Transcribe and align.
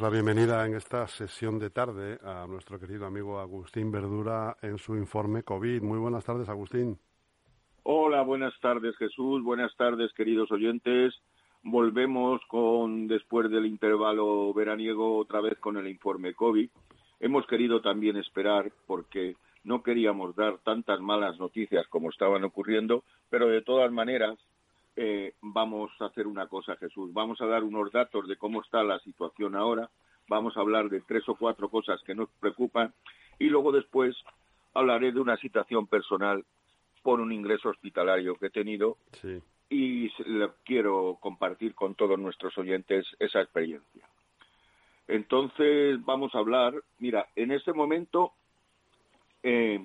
la 0.00 0.10
bienvenida 0.10 0.64
en 0.64 0.74
esta 0.74 1.08
sesión 1.08 1.58
de 1.58 1.70
tarde 1.70 2.18
a 2.22 2.46
nuestro 2.46 2.78
querido 2.78 3.06
amigo 3.06 3.40
Agustín 3.40 3.90
Verdura 3.90 4.56
en 4.62 4.78
su 4.78 4.94
informe 4.94 5.42
COVID. 5.42 5.82
Muy 5.82 5.98
buenas 5.98 6.24
tardes, 6.24 6.48
Agustín. 6.48 6.98
Hola, 7.82 8.22
buenas 8.22 8.52
tardes, 8.60 8.96
Jesús. 8.96 9.42
Buenas 9.42 9.74
tardes, 9.76 10.12
queridos 10.12 10.52
oyentes. 10.52 11.14
Volvemos 11.62 12.40
con, 12.48 13.08
después 13.08 13.50
del 13.50 13.66
intervalo 13.66 14.52
veraniego, 14.54 15.16
otra 15.16 15.40
vez 15.40 15.58
con 15.58 15.76
el 15.76 15.88
informe 15.88 16.34
COVID. 16.34 16.70
Hemos 17.18 17.46
querido 17.46 17.80
también 17.80 18.16
esperar 18.16 18.70
porque 18.86 19.34
no 19.64 19.82
queríamos 19.82 20.36
dar 20.36 20.58
tantas 20.58 21.00
malas 21.00 21.38
noticias 21.40 21.88
como 21.88 22.10
estaban 22.10 22.44
ocurriendo, 22.44 23.02
pero 23.30 23.48
de 23.48 23.62
todas 23.62 23.90
maneras 23.90 24.38
eh, 25.00 25.34
vamos 25.40 25.92
a 26.00 26.06
hacer 26.06 26.26
una 26.26 26.48
cosa, 26.48 26.74
Jesús. 26.74 27.12
Vamos 27.12 27.40
a 27.40 27.46
dar 27.46 27.62
unos 27.62 27.92
datos 27.92 28.26
de 28.26 28.34
cómo 28.36 28.62
está 28.62 28.82
la 28.82 28.98
situación 28.98 29.54
ahora. 29.54 29.88
Vamos 30.26 30.56
a 30.56 30.60
hablar 30.60 30.88
de 30.88 31.00
tres 31.02 31.22
o 31.28 31.36
cuatro 31.36 31.68
cosas 31.68 32.02
que 32.02 32.16
nos 32.16 32.28
preocupan 32.40 32.92
y 33.38 33.44
luego 33.44 33.70
después 33.70 34.16
hablaré 34.74 35.12
de 35.12 35.20
una 35.20 35.36
situación 35.36 35.86
personal 35.86 36.44
por 37.04 37.20
un 37.20 37.32
ingreso 37.32 37.68
hospitalario 37.68 38.34
que 38.34 38.46
he 38.46 38.50
tenido 38.50 38.96
y 39.70 40.10
quiero 40.64 41.16
compartir 41.20 41.76
con 41.76 41.94
todos 41.94 42.18
nuestros 42.18 42.58
oyentes 42.58 43.06
esa 43.20 43.40
experiencia. 43.40 44.04
Entonces 45.06 46.04
vamos 46.04 46.34
a 46.34 46.38
hablar, 46.38 46.74
mira, 46.98 47.28
en 47.36 47.52
este 47.52 47.72
momento 47.72 48.32
eh, 49.44 49.78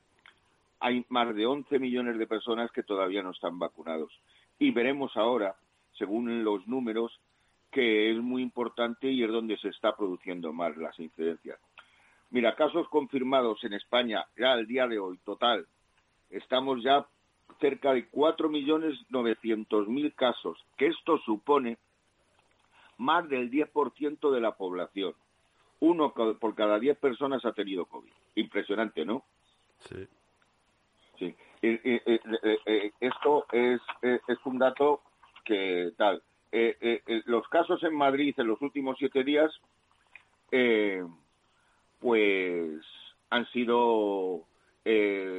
hay 0.79 1.05
más 1.09 1.35
de 1.35 1.45
11 1.45 1.77
millones 1.79 2.17
de 2.17 2.25
personas 2.27 2.71
que 2.71 2.83
todavía 2.83 3.21
no 3.23 3.31
están 3.31 3.59
vacunados. 3.59 4.11
Y 4.59 4.71
veremos 4.71 5.17
ahora, 5.17 5.55
según 5.97 6.43
los 6.43 6.67
números, 6.67 7.19
que 7.71 8.11
es 8.11 8.17
muy 8.17 8.41
importante 8.41 9.09
y 9.11 9.23
es 9.23 9.29
donde 9.29 9.57
se 9.57 9.69
está 9.69 9.95
produciendo 9.95 10.51
más 10.53 10.75
las 10.77 10.99
incidencias. 10.99 11.59
Mira, 12.29 12.55
casos 12.55 12.87
confirmados 12.89 13.63
en 13.63 13.73
España 13.73 14.25
ya 14.37 14.51
al 14.53 14.67
día 14.67 14.87
de 14.87 14.99
hoy, 14.99 15.17
total, 15.19 15.67
estamos 16.29 16.83
ya 16.83 17.07
cerca 17.59 17.93
de 17.93 18.09
4.900.000 18.11 20.15
casos, 20.15 20.57
que 20.77 20.88
esto 20.88 21.17
supone 21.19 21.77
más 22.97 23.29
del 23.29 23.49
10% 23.51 24.31
de 24.31 24.41
la 24.41 24.55
población 24.55 25.13
uno 25.80 26.13
por 26.13 26.56
cada 26.56 26.80
diez 26.80 26.97
personas 26.97 27.44
ha 27.46 27.53
tenido 27.53 27.86
COVID. 27.86 28.12
Impresionante, 28.36 29.06
¿no? 29.06 29.24
Sí. 29.80 30.08
Sí. 31.18 31.36
esto 33.00 33.46
es, 33.52 33.81
es 34.02 34.46
un 34.46 34.59
dato 34.59 35.02
que 35.44 35.94
tal. 35.97 36.22
los 37.25 37.47
casos 37.47 37.81
en 37.84 37.96
Madrid 37.96 38.34
en 38.38 38.47
los 38.47 38.62
últimos 38.62 38.97
siete 38.97 39.24
días, 39.24 39.52
pues 42.00 42.81
han 43.30 43.46
sido 43.52 44.44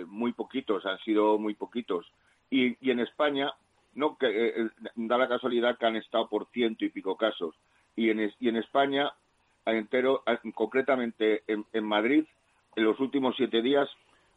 muy 0.06 0.32
poquitos, 0.32 0.86
han 0.86 0.98
sido 1.00 1.38
muy 1.38 1.54
poquitos. 1.54 2.10
Y, 2.50 2.76
y 2.86 2.90
en 2.90 3.00
España, 3.00 3.52
no 3.94 4.16
que 4.16 4.68
da 4.94 5.18
la 5.18 5.28
casualidad 5.28 5.78
que 5.78 5.86
han 5.86 5.96
estado 5.96 6.28
por 6.28 6.46
ciento 6.50 6.84
y 6.84 6.90
pico 6.90 7.16
casos. 7.16 7.54
Y 7.96 8.10
en, 8.10 8.32
y 8.40 8.48
en 8.48 8.56
España 8.56 9.12
entero, 9.72 10.22
concretamente 10.54 11.42
en, 11.46 11.84
Madrid, 11.84 12.24
en 12.76 12.84
los 12.84 13.00
últimos 13.00 13.34
siete 13.36 13.62
días 13.62 13.88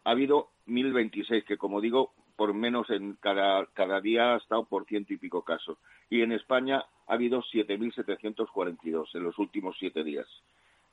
ha 0.03 0.11
habido 0.11 0.49
1.026, 0.67 1.45
que 1.45 1.57
como 1.57 1.81
digo, 1.81 2.13
por 2.35 2.53
menos 2.53 2.89
en 2.89 3.15
cada, 3.15 3.65
cada 3.73 4.01
día 4.01 4.33
ha 4.33 4.37
estado 4.37 4.63
por 4.65 4.85
ciento 4.85 5.13
y 5.13 5.17
pico 5.17 5.43
casos. 5.43 5.77
Y 6.09 6.21
en 6.21 6.31
España 6.31 6.83
ha 7.07 7.13
habido 7.13 7.41
7.742 7.43 9.13
en 9.13 9.23
los 9.23 9.37
últimos 9.37 9.75
siete 9.77 10.03
días. 10.03 10.27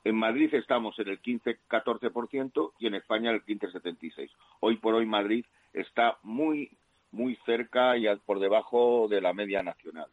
En 0.03 0.15
Madrid 0.15 0.53
estamos 0.53 0.97
en 0.99 1.09
el 1.09 1.21
15-14% 1.21 2.73
y 2.79 2.87
en 2.87 2.95
España 2.95 3.31
el 3.31 3.43
15-76%. 3.43 4.29
Hoy 4.61 4.77
por 4.77 4.93
hoy 4.93 5.05
Madrid 5.05 5.45
está 5.73 6.17
muy, 6.23 6.71
muy 7.11 7.35
cerca 7.45 7.97
y 7.97 8.07
por 8.25 8.39
debajo 8.39 9.07
de 9.09 9.21
la 9.21 9.33
media 9.33 9.63
nacional. 9.63 10.07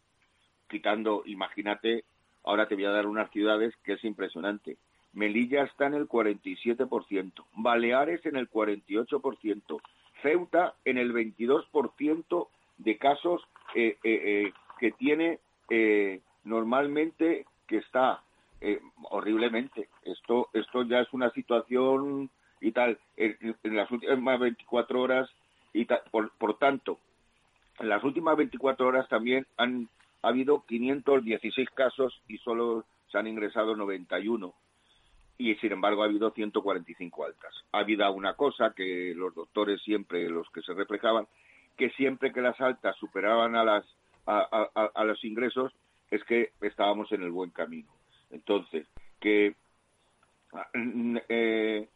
Quitando, 0.69 1.23
imagínate, 1.27 2.05
Ahora 2.45 2.69
te 2.69 2.75
voy 2.75 2.85
a 2.85 2.91
dar 2.91 3.07
unas 3.07 3.31
ciudades 3.31 3.75
que 3.83 3.95
es 3.95 4.05
impresionante. 4.05 4.77
Melilla 5.15 5.65
está 5.65 5.87
en 5.87 5.95
el 5.95 6.09
47%, 6.09 7.45
Baleares 7.55 8.25
en 8.27 8.37
el 8.37 8.51
48%, 8.51 9.81
Ceuta 10.23 10.75
en 10.85 10.99
el 10.99 11.13
22% 11.13 12.49
de 12.79 12.99
casos 12.99 13.43
eh, 13.75 13.97
eh, 14.03 14.23
eh, 14.25 14.53
que 14.79 14.93
tiene 14.93 15.39
normalmente 16.45 17.47
que 17.67 17.79
está 17.79 18.23
horriblemente. 19.11 19.89
Esto, 20.03 20.49
esto 20.53 20.83
ya 20.83 21.01
es 21.01 21.13
una 21.13 21.31
situación 21.31 22.31
y 22.61 22.73
tal. 22.73 22.99
En, 23.17 23.57
las 23.63 23.91
últimas 23.91 24.41
24 24.41 25.01
horas 25.01 25.31
y 25.73 25.87
por 26.11 26.59
tanto, 26.59 26.99
en 27.79 27.89
las 27.89 28.05
últimas 28.05 28.37
24 28.37 28.87
horas 28.87 29.09
también 29.09 29.47
han 29.57 29.89
ha 30.25 30.29
habido 30.29 30.65
516 30.67 31.69
casos 31.71 32.23
y 32.29 32.39
solo 32.39 32.87
se 33.13 33.19
han 33.19 33.27
ingresado 33.27 33.77
91 33.77 34.55
y 35.37 35.55
sin 35.57 35.73
embargo 35.73 36.03
ha 36.03 36.07
habido 36.07 36.31
145 36.31 37.27
altas. 37.27 37.55
Ha 37.73 37.81
habido 37.81 38.11
una 38.11 38.35
cosa 38.35 38.73
que 38.75 39.13
los 39.15 39.35
doctores 39.35 39.83
siempre, 39.83 40.31
los 40.31 40.49
que 40.49 40.63
se 40.63 40.73
reflejaban, 40.73 41.27
que 41.77 41.91
siempre 41.91 42.33
que 42.33 42.41
las 42.41 42.59
altas 42.59 42.97
superaban 42.97 43.55
a, 43.55 43.65
las, 43.65 43.85
a, 44.27 45.05
los 45.05 45.23
ingresos 45.25 45.73
es 46.11 46.25
que 46.25 46.53
estábamos 46.63 47.13
en 47.13 47.23
el 47.23 47.31
buen 47.31 47.51
camino. 47.51 47.93
Entonces, 48.31 48.87
que 49.21 49.55
eh, 51.29 51.89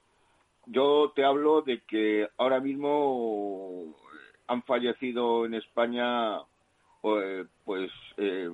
yo 0.67 1.13
te 1.17 1.25
hablo 1.25 1.63
de 1.63 1.81
que 1.81 2.29
ahora 2.37 2.61
mismo 2.61 3.97
han 4.49 4.63
fallecido 4.65 5.47
en 5.47 5.55
España 5.55 6.41
pues, 7.01 7.47
pues 7.65 7.91
eh, 8.17 8.51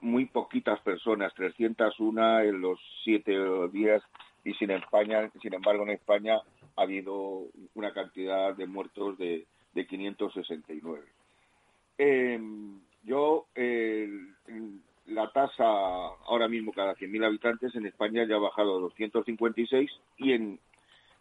muy 0.00 0.26
poquitas 0.26 0.80
personas, 0.80 1.34
301 1.34 2.40
en 2.40 2.60
los 2.60 2.78
siete 3.04 3.32
días 3.72 4.02
y 4.44 4.54
sin 4.54 4.70
España, 4.70 5.30
sin 5.40 5.54
embargo 5.54 5.84
en 5.84 5.90
España 5.90 6.40
ha 6.76 6.82
habido 6.82 7.46
una 7.74 7.92
cantidad 7.92 8.54
de 8.54 8.66
muertos 8.66 9.18
de, 9.18 9.46
de 9.74 9.86
569. 9.86 11.04
Em, 11.98 12.80
yo 13.04 13.46
la 15.06 15.30
tasa 15.32 15.64
ahora 15.64 16.48
mismo 16.48 16.72
cada 16.72 16.94
100.000 16.94 17.24
habitantes 17.24 17.74
en 17.74 17.86
España 17.86 18.24
ya 18.24 18.36
ha 18.36 18.40
bajado 18.40 18.76
a 18.76 18.80
256 18.80 19.90
y 20.18 20.32
en, 20.32 20.58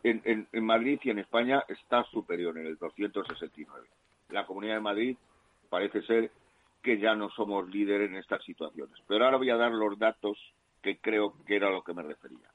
en, 0.04 0.48
en 0.52 0.66
Madrid 0.66 1.00
y 1.04 1.10
en 1.10 1.20
España 1.20 1.64
está 1.68 2.04
superior 2.06 2.58
en 2.58 2.68
el 2.68 2.78
269. 2.78 3.88
La 4.30 4.46
Comunidad 4.46 4.76
de 4.76 4.82
Madrid 4.82 5.18
parece 5.72 6.02
ser 6.02 6.30
que 6.84 7.00
ya 7.00 7.16
no 7.16 7.30
somos 7.30 7.70
líderes 7.70 8.10
en 8.10 8.18
estas 8.18 8.44
situaciones. 8.44 8.94
Pero 9.08 9.24
ahora 9.24 9.38
voy 9.38 9.50
a 9.50 9.56
dar 9.56 9.72
los 9.72 9.98
datos 9.98 10.38
que 10.82 10.98
creo 10.98 11.34
que 11.46 11.56
era 11.56 11.70
a 11.70 11.72
lo 11.72 11.82
que 11.82 11.94
me 11.94 12.04
refería. 12.04 12.52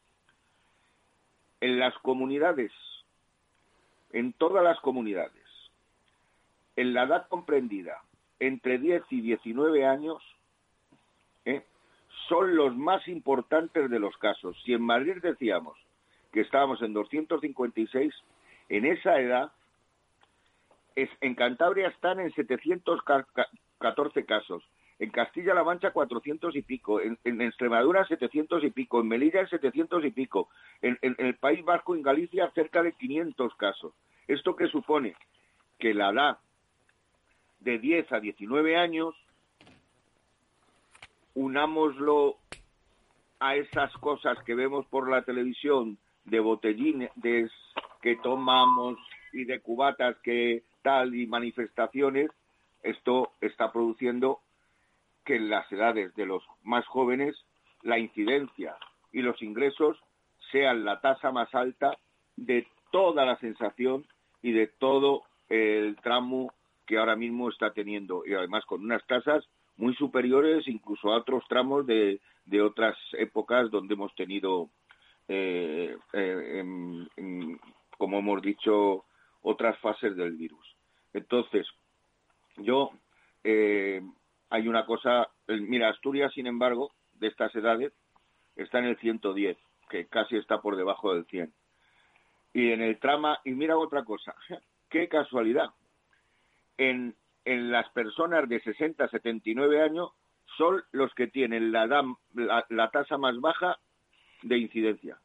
En 1.62 1.78
las 1.78 1.96
comunidades, 2.00 2.72
en 4.12 4.34
todas 4.34 4.62
las 4.62 4.78
comunidades, 4.80 5.32
en 6.76 6.92
la 6.92 7.04
edad 7.04 7.26
comprendida 7.28 8.02
entre 8.38 8.78
10 8.78 9.04
y 9.08 9.22
19 9.22 9.86
años, 9.86 10.22
¿eh? 11.46 11.64
son 12.28 12.54
los 12.54 12.76
más 12.76 13.08
importantes 13.08 13.88
de 13.88 13.98
los 13.98 14.14
casos. 14.18 14.60
Si 14.64 14.74
en 14.74 14.82
Madrid 14.82 15.22
decíamos 15.22 15.78
que 16.32 16.42
estábamos 16.42 16.82
en 16.82 16.92
256, 16.92 18.12
en 18.68 18.84
esa 18.84 19.18
edad 19.20 19.52
en 20.96 21.34
Cantabria 21.34 21.88
están 21.88 22.20
en 22.20 22.32
714 22.32 24.24
casos, 24.24 24.62
en 24.98 25.10
Castilla-La 25.10 25.62
Mancha 25.62 25.92
400 25.92 26.56
y 26.56 26.62
pico, 26.62 27.00
en, 27.00 27.18
Extremadura 27.42 28.06
700 28.06 28.64
y 28.64 28.70
pico, 28.70 29.00
en 29.00 29.08
Melilla 29.08 29.46
700 29.46 30.04
y 30.04 30.10
pico, 30.10 30.48
en, 30.80 30.98
el 31.02 31.36
País 31.36 31.64
Vasco, 31.64 31.94
en 31.94 32.02
Galicia 32.02 32.50
cerca 32.54 32.82
de 32.82 32.92
500 32.92 33.54
casos. 33.56 33.92
¿Esto 34.26 34.56
qué 34.56 34.66
supone? 34.68 35.14
que 35.78 35.94
la 35.94 36.10
edad 36.10 36.38
de 37.60 37.78
10 37.78 38.12
a 38.12 38.20
19 38.20 38.76
años, 38.76 39.14
unámoslo 41.34 42.36
a 43.40 43.56
esas 43.56 43.92
cosas 43.98 44.38
que 44.44 44.54
vemos 44.54 44.86
por 44.86 45.10
la 45.10 45.22
televisión 45.22 45.98
de 46.24 46.40
botellines 46.40 47.10
que 48.00 48.16
tomamos 48.22 48.98
y 49.32 49.44
de 49.44 49.60
cubatas 49.60 50.16
que 50.22 50.62
y 51.12 51.26
manifestaciones, 51.26 52.30
esto 52.82 53.32
está 53.40 53.72
produciendo 53.72 54.40
que 55.24 55.36
en 55.36 55.50
las 55.50 55.70
edades 55.72 56.14
de 56.14 56.26
los 56.26 56.44
más 56.62 56.86
jóvenes 56.86 57.34
la 57.82 57.98
incidencia 57.98 58.76
y 59.12 59.22
los 59.22 59.42
ingresos 59.42 59.98
sean 60.52 60.84
la 60.84 61.00
tasa 61.00 61.32
más 61.32 61.52
alta 61.54 61.98
de 62.36 62.68
toda 62.92 63.24
la 63.24 63.36
sensación 63.38 64.06
y 64.42 64.52
de 64.52 64.68
todo 64.68 65.24
el 65.48 65.96
tramo 65.96 66.52
que 66.86 66.98
ahora 66.98 67.16
mismo 67.16 67.48
está 67.48 67.72
teniendo. 67.72 68.24
Y 68.24 68.34
además 68.34 68.64
con 68.64 68.84
unas 68.84 69.04
tasas 69.08 69.44
muy 69.76 69.94
superiores 69.96 70.68
incluso 70.68 71.12
a 71.12 71.16
otros 71.16 71.42
tramos 71.48 71.84
de, 71.86 72.20
de 72.44 72.62
otras 72.62 72.96
épocas 73.14 73.72
donde 73.72 73.94
hemos 73.94 74.14
tenido, 74.14 74.70
eh, 75.26 75.96
eh, 76.12 76.64
como 77.98 78.18
hemos 78.20 78.40
dicho, 78.40 79.04
otras 79.48 79.78
fases 79.78 80.16
del 80.16 80.32
virus. 80.32 80.76
Entonces, 81.12 81.64
yo, 82.56 82.90
eh, 83.44 84.02
hay 84.50 84.66
una 84.66 84.84
cosa, 84.84 85.28
mira, 85.46 85.88
Asturias, 85.88 86.32
sin 86.34 86.48
embargo, 86.48 86.92
de 87.14 87.28
estas 87.28 87.54
edades, 87.54 87.92
está 88.56 88.80
en 88.80 88.86
el 88.86 88.98
110, 88.98 89.56
que 89.88 90.06
casi 90.08 90.36
está 90.36 90.60
por 90.60 90.76
debajo 90.76 91.14
del 91.14 91.26
100. 91.26 91.54
Y 92.54 92.72
en 92.72 92.82
el 92.82 92.98
trama, 92.98 93.38
y 93.44 93.52
mira 93.52 93.78
otra 93.78 94.04
cosa, 94.04 94.34
qué 94.90 95.08
casualidad, 95.08 95.70
en, 96.76 97.14
en 97.44 97.70
las 97.70 97.88
personas 97.90 98.48
de 98.48 98.60
60 98.60 99.04
a 99.04 99.08
79 99.08 99.80
años 99.80 100.10
son 100.56 100.82
los 100.90 101.14
que 101.14 101.28
tienen 101.28 101.70
la, 101.70 101.86
la, 102.34 102.90
tasa 102.90 103.16
más 103.16 103.38
baja 103.40 103.78
de 104.42 104.58
incidencia. 104.58 105.18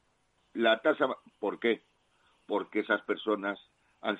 La 0.53 0.79
tasa, 0.81 1.07
¿por 1.39 1.59
qué? 1.59 1.81
Porque 2.45 2.81
esas 2.81 3.01
personas 3.01 3.59
han, 4.01 4.17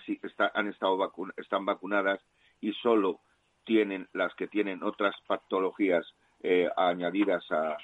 han 0.53 0.67
estado 0.67 1.11
están 1.37 1.65
vacunadas 1.65 2.21
y 2.59 2.73
solo 2.73 3.19
tienen 3.65 4.07
las 4.13 4.33
que 4.35 4.47
tienen 4.47 4.83
otras 4.83 5.15
patologías 5.27 6.05
eh, 6.41 6.69
añadidas 6.75 7.43
a, 7.51 7.77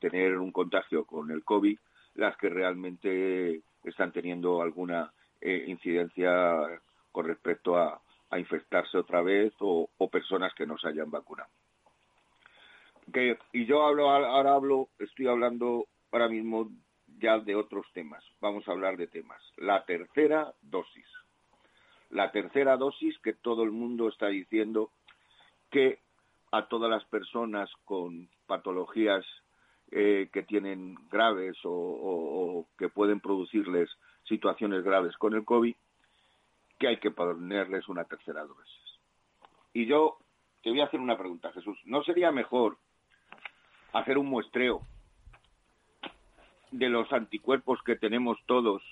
tener 0.00 0.36
un 0.38 0.50
contagio 0.50 1.04
con 1.04 1.30
el 1.30 1.44
COVID, 1.44 1.78
las 2.16 2.36
que 2.38 2.48
realmente 2.48 3.60
están 3.84 4.10
teniendo 4.10 4.60
alguna 4.60 5.12
eh, 5.40 5.64
incidencia 5.68 6.80
con 7.12 7.24
respecto 7.24 7.76
a, 7.76 8.00
a 8.30 8.38
infectarse 8.38 8.98
otra 8.98 9.22
vez 9.22 9.52
o, 9.60 9.88
personas 10.10 10.52
que 10.54 10.66
no 10.66 10.78
se 10.78 10.88
hayan 10.88 11.10
vacunado. 11.10 11.50
Que, 13.12 13.38
y 13.52 13.66
yo 13.66 13.86
hablo, 13.86 14.10
ahora 14.10 14.54
hablo, 14.54 14.88
estoy 14.98 15.28
hablando 15.28 15.86
ahora 16.10 16.28
mismo 16.28 16.70
ya 17.18 17.38
de 17.38 17.54
otros 17.54 17.86
temas. 17.92 18.24
Vamos 18.40 18.66
a 18.66 18.72
hablar 18.72 18.96
de 18.96 19.06
temas. 19.06 19.40
La 19.56 19.84
tercera 19.84 20.52
dosis. 20.62 21.06
La 22.10 22.30
tercera 22.30 22.76
dosis 22.76 23.18
que 23.18 23.32
todo 23.32 23.62
el 23.62 23.72
mundo 23.72 24.08
está 24.08 24.28
diciendo 24.28 24.90
que 25.70 26.00
a 26.52 26.68
todas 26.68 26.90
las 26.90 27.04
personas 27.04 27.70
con 27.84 28.28
patologías 28.46 29.24
eh, 29.90 30.30
que 30.32 30.42
tienen 30.42 30.96
graves 31.10 31.56
o, 31.64 32.66
que 32.78 32.88
pueden 32.88 33.20
producirles 33.20 33.88
situaciones 34.24 34.82
graves 34.82 35.16
con 35.16 35.34
el 35.34 35.44
COVID, 35.44 35.74
que 36.78 36.88
hay 36.88 36.96
que 36.98 37.10
ponerles 37.10 37.88
una 37.88 38.04
tercera 38.04 38.44
dosis. 38.44 39.00
Y 39.72 39.86
yo 39.86 40.18
te 40.62 40.70
voy 40.70 40.80
a 40.80 40.86
hacer 40.86 41.00
una 41.00 41.16
pregunta, 41.16 41.52
Jesús. 41.52 41.78
¿No 41.84 42.02
sería 42.02 42.32
mejor 42.32 42.78
hacer 43.92 44.18
un 44.18 44.26
muestreo 44.26 44.82
de 46.70 46.88
los 46.88 47.12
anticuerpos 47.12 47.80
que 47.82 47.96
tenemos 47.96 48.38
todos 48.46 48.82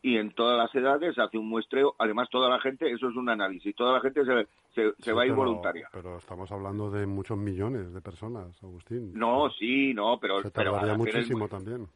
y 0.00 0.16
en 0.16 0.32
todas 0.32 0.56
las 0.56 0.74
edades 0.74 1.18
hace 1.18 1.38
un 1.38 1.48
muestreo. 1.48 1.94
Además, 1.98 2.28
toda 2.30 2.48
la 2.48 2.60
gente, 2.60 2.90
eso 2.90 3.08
es 3.08 3.16
un 3.16 3.28
análisis, 3.28 3.74
toda 3.74 3.94
la 3.94 4.00
gente 4.00 4.22
se, 4.24 4.92
se, 5.02 5.12
va 5.12 5.22
a 5.22 5.26
ir 5.26 5.32
voluntaria. 5.32 5.88
Pero 5.92 6.18
estamos 6.18 6.50
hablando 6.52 6.90
de 6.90 7.06
muchos 7.06 7.36
millones 7.36 7.92
de 7.92 8.00
personas, 8.00 8.62
Agustín. 8.62 9.12
No, 9.14 9.50
sí, 9.50 9.92
no, 9.94 10.18
pero... 10.20 10.42
Se 10.42 10.50
tardaría 10.50 10.94
muchísimo 10.94 11.48
también. 11.48 11.88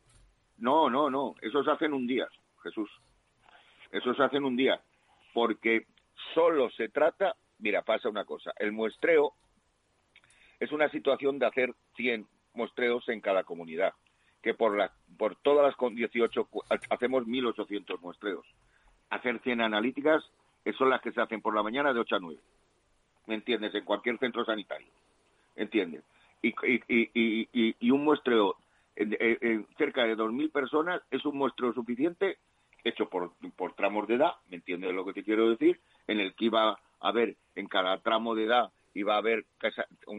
No, 0.59 0.91
no, 0.91 1.11
no, 1.11 1.35
eso 1.41 1.63
se 1.63 1.71
hace 1.71 1.87
en 1.87 1.95
un 1.95 2.07
día, 2.07 2.27
Jesús. 2.63 2.91
Eso 3.91 4.15
se 4.15 4.23
hace 4.23 4.37
en 4.37 4.45
un 4.45 4.57
día. 4.57 4.81
Porque 5.33 5.87
solo 6.35 6.71
se 6.71 6.89
trata, 6.89 7.35
mira, 7.59 7.83
pasa 7.83 8.09
una 8.09 8.25
cosa, 8.25 8.53
el 8.59 8.73
muestreo 8.73 9.33
es 10.59 10.71
una 10.73 10.89
situación 10.91 11.39
de 11.39 11.47
hacer 11.47 11.75
100 11.97 12.27
muestreos 12.55 13.09
en 13.09 13.21
cada 13.21 13.45
comunidad 13.45 13.93
que 14.43 14.55
por, 14.55 14.77
la, 14.77 14.93
por 15.17 15.37
todas 15.37 15.65
las 15.65 15.95
18 15.95 16.49
hacemos 16.91 17.25
1.800 17.25 18.01
muestreos. 18.01 18.45
Hacer 19.11 19.41
100 19.41 19.61
analíticas 19.61 20.25
son 20.77 20.91
las 20.91 21.01
que 21.01 21.13
se 21.13 21.21
hacen 21.21 21.41
por 21.41 21.55
la 21.55 21.63
mañana 21.63 21.93
de 21.93 22.01
8 22.01 22.17
a 22.17 22.19
9. 22.21 22.41
¿Me 23.27 23.35
entiendes? 23.37 23.75
En 23.75 23.85
cualquier 23.85 24.19
centro 24.19 24.45
sanitario. 24.45 24.89
¿Entiendes? 25.55 26.03
Y, 26.43 26.49
y, 26.49 27.11
y, 27.15 27.77
y 27.79 27.91
un 27.91 28.05
muestreo 28.05 28.57
en, 28.97 29.67
cerca 29.79 30.05
de 30.05 30.17
2.000 30.17 30.51
personas 30.51 31.03
es 31.11 31.25
un 31.25 31.37
muestreo 31.37 31.73
suficiente 31.73 32.39
hecho 32.85 33.09
por, 33.09 33.33
por 33.57 33.75
tramos 33.75 34.09
de 34.09 34.17
edad, 34.17 34.33
¿me 34.49 34.57
entiendes 34.57 34.93
lo 34.93 35.05
que 35.05 35.13
te 35.13 35.23
quiero 35.23 35.49
decir? 35.51 35.81
En 36.09 36.19
el 36.19 36.35
que 36.35 36.47
iba 36.47 36.71
a 36.73 36.79
haber 37.01 37.37
en 37.55 37.69
cada 37.69 38.01
tramo 38.01 38.35
de 38.35 38.45
edad 38.45 38.73
iba 38.95 39.15
a 39.15 39.19
haber 39.19 39.47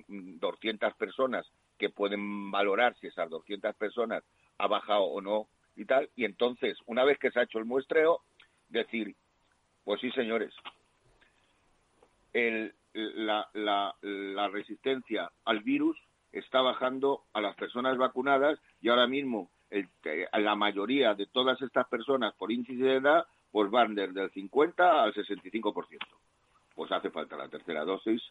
200 0.07 0.93
personas 0.95 1.45
que 1.77 1.89
pueden 1.89 2.51
valorar 2.51 2.95
si 2.99 3.07
esas 3.07 3.29
200 3.29 3.75
personas 3.75 4.23
ha 4.57 4.67
bajado 4.67 5.03
o 5.03 5.21
no 5.21 5.47
y 5.75 5.85
tal. 5.85 6.09
Y 6.15 6.25
entonces, 6.25 6.77
una 6.85 7.03
vez 7.03 7.17
que 7.19 7.31
se 7.31 7.39
ha 7.39 7.43
hecho 7.43 7.59
el 7.59 7.65
muestreo, 7.65 8.21
decir, 8.69 9.15
pues 9.83 9.99
sí, 10.01 10.11
señores, 10.11 10.53
el, 12.33 12.73
la, 12.93 13.47
la, 13.53 13.95
la 14.01 14.47
resistencia 14.49 15.31
al 15.45 15.61
virus 15.61 15.97
está 16.31 16.61
bajando 16.61 17.23
a 17.33 17.41
las 17.41 17.55
personas 17.55 17.97
vacunadas 17.97 18.59
y 18.81 18.89
ahora 18.89 19.07
mismo 19.07 19.49
el, 19.69 19.87
la 20.33 20.55
mayoría 20.55 21.13
de 21.15 21.27
todas 21.27 21.61
estas 21.61 21.87
personas 21.87 22.33
por 22.35 22.51
índice 22.51 22.83
de 22.83 22.95
edad 22.95 23.25
pues 23.51 23.69
van 23.69 23.93
desde 23.93 24.23
el 24.23 24.31
50 24.31 25.03
al 25.03 25.13
65%. 25.13 25.99
Pues 26.75 26.91
hace 26.91 27.11
falta 27.11 27.37
la 27.37 27.49
tercera 27.49 27.85
dosis 27.85 28.21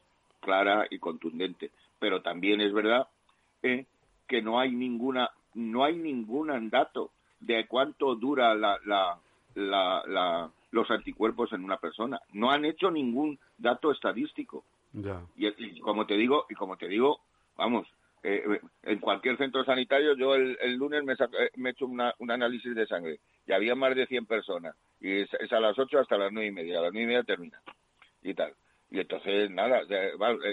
clara 0.40 0.86
y 0.90 0.98
contundente. 0.98 1.70
Pero 2.00 2.22
también 2.22 2.60
es 2.60 2.72
verdad 2.72 3.06
¿eh? 3.62 3.86
que 4.26 4.42
no 4.42 4.58
hay 4.58 4.72
ninguna 4.72 5.30
no 5.54 5.84
hay 5.84 5.96
ningún 5.96 6.70
dato 6.70 7.10
de 7.40 7.66
cuánto 7.66 8.14
dura 8.14 8.54
la, 8.54 8.78
la, 8.84 9.18
la, 9.54 10.50
los 10.70 10.90
anticuerpos 10.90 11.52
en 11.52 11.64
una 11.64 11.76
persona. 11.76 12.20
No 12.32 12.50
han 12.50 12.64
hecho 12.64 12.90
ningún 12.90 13.38
dato 13.58 13.90
estadístico. 13.90 14.64
Y, 15.36 15.80
como 15.80 16.06
te 16.06 16.14
digo, 16.14 16.46
y 16.48 16.54
como 16.54 16.76
te 16.76 16.88
digo, 16.88 17.20
vamos, 17.56 17.86
eh, 18.22 18.60
en 18.82 18.98
cualquier 18.98 19.36
centro 19.36 19.64
sanitario, 19.64 20.14
yo 20.16 20.34
el, 20.34 20.74
lunes 20.76 21.02
me, 21.04 21.14
eh, 21.14 21.50
me 21.56 21.70
he 21.70 21.72
hecho 21.72 21.86
una, 21.86 22.14
un 22.18 22.30
análisis 22.30 22.74
de 22.74 22.86
sangre 22.86 23.18
y 23.46 23.52
había 23.52 23.74
más 23.74 23.94
de 23.94 24.06
100 24.06 24.26
personas. 24.26 24.76
Y 25.00 25.20
es, 25.20 25.34
es 25.34 25.52
a 25.52 25.60
las 25.60 25.78
8 25.78 25.98
hasta 25.98 26.16
las 26.16 26.32
nueve 26.32 26.48
y 26.48 26.52
media. 26.52 26.78
A 26.78 26.82
las 26.82 26.92
nueve 26.92 27.04
y 27.04 27.08
media 27.08 27.24
termina. 27.24 27.60
Y 28.22 28.34
tal. 28.34 28.54
Y 28.90 29.00
entonces, 29.00 29.50
nada, 29.50 29.82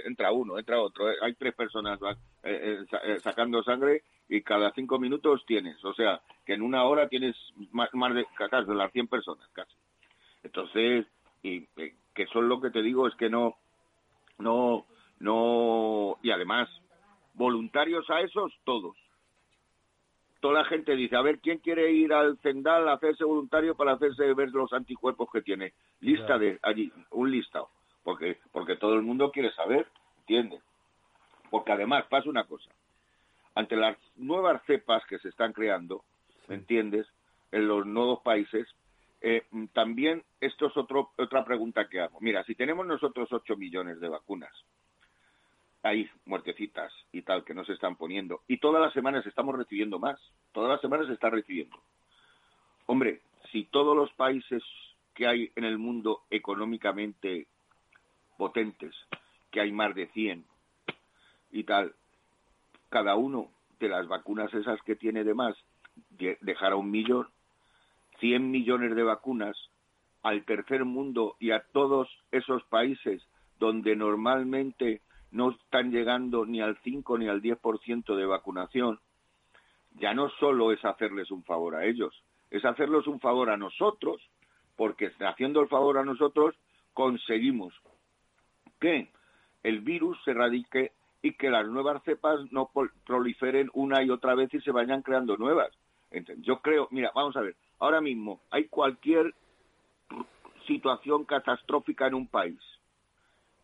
entra 0.05 0.31
uno, 0.31 0.57
entra 0.57 0.81
otro. 0.81 1.11
Eh, 1.11 1.15
hay 1.21 1.33
tres 1.33 1.53
personas 1.53 1.99
eh, 2.43 2.86
eh, 3.03 3.19
sacando 3.22 3.63
sangre 3.63 4.03
y 4.27 4.41
cada 4.41 4.72
cinco 4.72 5.00
minutos 5.00 5.43
tienes. 5.46 5.84
O 5.84 5.93
sea, 5.93 6.22
que 6.46 6.53
en 6.53 6.62
una 6.62 6.84
hora 6.84 7.08
tienes 7.08 7.36
más, 7.72 7.89
de, 8.13 8.25
casi 8.36 8.67
de 8.67 8.75
las 8.75 8.91
100 8.91 9.08
personas, 9.08 9.48
casi. 9.53 9.75
Entonces, 10.43 11.05
y 11.43 11.65
que 12.13 12.27
son 12.31 12.48
lo 12.48 12.62
que 12.62 12.69
te 12.69 12.81
digo 12.81 13.08
es 13.08 13.15
que 13.15 13.29
no, 13.29 13.55
no, 14.38 14.86
no, 15.19 16.17
y 16.22 16.31
además, 16.31 16.69
voluntarios 17.34 18.10
a 18.10 18.22
esos, 18.22 18.53
todos. 18.63 18.96
Toda 20.39 20.62
la 20.62 20.65
gente 20.65 20.96
dice, 20.96 21.17
a 21.17 21.22
ver, 21.22 21.39
¿quién 21.39 21.58
quiere 21.58 21.91
ir 21.91 22.13
al 22.13 22.38
Zendal 22.38 22.88
a 22.88 22.93
hacerse 22.93 23.25
voluntario 23.25 23.75
para 23.75 23.93
hacerse 23.93 24.34
ver 24.34 24.50
los 24.51 24.72
anticuerpos 24.72 25.29
que 25.31 25.41
tiene? 25.41 25.74
Lista 26.00 26.38
de 26.38 26.60
allí, 26.63 26.91
un 27.12 27.29
listado 27.29 27.69
porque, 28.10 28.38
porque 28.51 28.75
todo 28.75 28.96
el 28.96 29.03
mundo 29.03 29.31
quiere 29.31 29.51
saber. 29.51 29.86
Porque 31.69 31.83
además 31.83 32.07
pasa 32.07 32.27
una 32.27 32.45
cosa, 32.45 32.67
ante 33.53 33.75
las 33.75 33.95
nuevas 34.15 34.59
cepas 34.65 35.05
que 35.05 35.19
se 35.19 35.29
están 35.29 35.53
creando, 35.53 36.03
¿me 36.47 36.55
entiendes? 36.55 37.05
En 37.51 37.67
los 37.67 37.85
nuevos 37.85 38.21
países, 38.23 38.67
eh, 39.21 39.43
también 39.71 40.23
esto 40.41 40.65
es 40.65 40.75
otro, 40.75 41.11
otra 41.15 41.45
pregunta 41.45 41.88
que 41.88 41.99
hago. 41.99 42.17
Mira, 42.21 42.43
si 42.45 42.55
tenemos 42.55 42.88
nosotros 42.88 43.31
8 43.31 43.55
millones 43.55 43.99
de 43.99 44.09
vacunas, 44.09 44.51
hay 45.83 46.09
muertecitas 46.25 46.91
y 47.11 47.21
tal 47.21 47.43
que 47.43 47.53
no 47.53 47.63
se 47.63 47.73
están 47.73 47.97
poniendo, 47.97 48.41
y 48.47 48.57
todas 48.57 48.81
las 48.81 48.91
semanas 48.91 49.23
estamos 49.27 49.55
recibiendo 49.55 49.99
más, 49.99 50.19
todas 50.53 50.71
las 50.71 50.81
semanas 50.81 51.05
se 51.05 51.13
está 51.13 51.29
recibiendo. 51.29 51.77
Hombre, 52.88 53.21
si 53.51 53.65
todos 53.65 53.95
los 53.95 54.11
países 54.13 54.63
que 55.13 55.27
hay 55.27 55.51
en 55.55 55.65
el 55.65 55.77
mundo 55.77 56.23
económicamente 56.31 57.45
potentes, 58.39 58.95
que 59.51 59.61
hay 59.61 59.71
más 59.71 59.93
de 59.93 60.07
100 60.07 60.48
y 61.51 61.63
tal, 61.63 61.93
cada 62.89 63.15
uno 63.15 63.49
de 63.79 63.89
las 63.89 64.07
vacunas 64.07 64.53
esas 64.53 64.81
que 64.83 64.95
tiene 64.95 65.23
de 65.23 65.33
más 65.33 65.55
dejará 66.41 66.75
un 66.75 66.91
millón, 66.91 67.27
100 68.19 68.51
millones 68.51 68.95
de 68.95 69.03
vacunas 69.03 69.57
al 70.21 70.43
tercer 70.43 70.85
mundo 70.85 71.35
y 71.39 71.51
a 71.51 71.63
todos 71.71 72.09
esos 72.31 72.63
países 72.65 73.23
donde 73.59 73.95
normalmente 73.95 75.01
no 75.31 75.51
están 75.51 75.91
llegando 75.91 76.45
ni 76.45 76.61
al 76.61 76.77
5 76.83 77.17
ni 77.17 77.27
al 77.27 77.41
10% 77.41 78.15
de 78.15 78.25
vacunación, 78.25 78.99
ya 79.95 80.13
no 80.13 80.29
solo 80.39 80.71
es 80.71 80.83
hacerles 80.83 81.31
un 81.31 81.43
favor 81.43 81.75
a 81.75 81.85
ellos, 81.85 82.23
es 82.49 82.65
hacerles 82.65 83.07
un 83.07 83.19
favor 83.19 83.49
a 83.49 83.57
nosotros, 83.57 84.21
porque 84.75 85.11
haciendo 85.19 85.61
el 85.61 85.67
favor 85.67 85.97
a 85.97 86.05
nosotros 86.05 86.55
conseguimos 86.93 87.73
que 88.79 89.11
el 89.63 89.81
virus 89.81 90.17
se 90.23 90.33
radique 90.33 90.93
y 91.21 91.33
que 91.33 91.49
las 91.49 91.67
nuevas 91.67 92.01
cepas 92.03 92.39
no 92.51 92.71
proliferen 93.05 93.69
una 93.73 94.03
y 94.03 94.09
otra 94.09 94.35
vez 94.35 94.53
y 94.53 94.61
se 94.61 94.71
vayan 94.71 95.01
creando 95.01 95.38
nuevas. 95.38 95.69
Yo 96.38 96.59
creo, 96.61 96.88
mira, 96.91 97.11
vamos 97.13 97.35
a 97.35 97.41
ver, 97.41 97.55
ahora 97.79 98.01
mismo 98.01 98.41
hay 98.49 98.65
cualquier 98.65 99.33
situación 100.65 101.25
catastrófica 101.25 102.07
en 102.07 102.15
un 102.15 102.27
país 102.27 102.59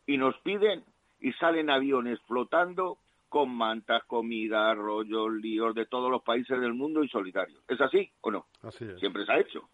y 0.05 0.17
nos 0.17 0.37
piden 0.39 0.83
y 1.19 1.31
salen 1.33 1.69
aviones 1.69 2.19
flotando 2.27 2.97
con 3.29 3.49
mantas, 3.49 4.03
comida, 4.05 4.73
rollos, 4.75 5.33
líos 5.33 5.75
de 5.75 5.85
todos 5.85 6.11
los 6.11 6.23
países 6.23 6.59
del 6.59 6.73
mundo 6.73 7.03
y 7.03 7.09
solitarios. 7.09 7.59
¿Es 7.67 7.81
así 7.81 8.09
o 8.21 8.31
no? 8.31 8.45
Así 8.61 8.85
es. 8.85 8.99
Siempre 8.99 9.25
se 9.25 9.31
ha 9.31 9.39
hecho. 9.39 9.67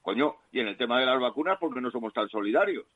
Coño, 0.00 0.36
y 0.50 0.60
en 0.60 0.68
el 0.68 0.76
tema 0.76 0.98
de 0.98 1.06
las 1.06 1.20
vacunas, 1.20 1.58
¿por 1.58 1.72
qué 1.72 1.80
no 1.80 1.90
somos 1.90 2.12
tan 2.12 2.28
solidarios? 2.28 2.86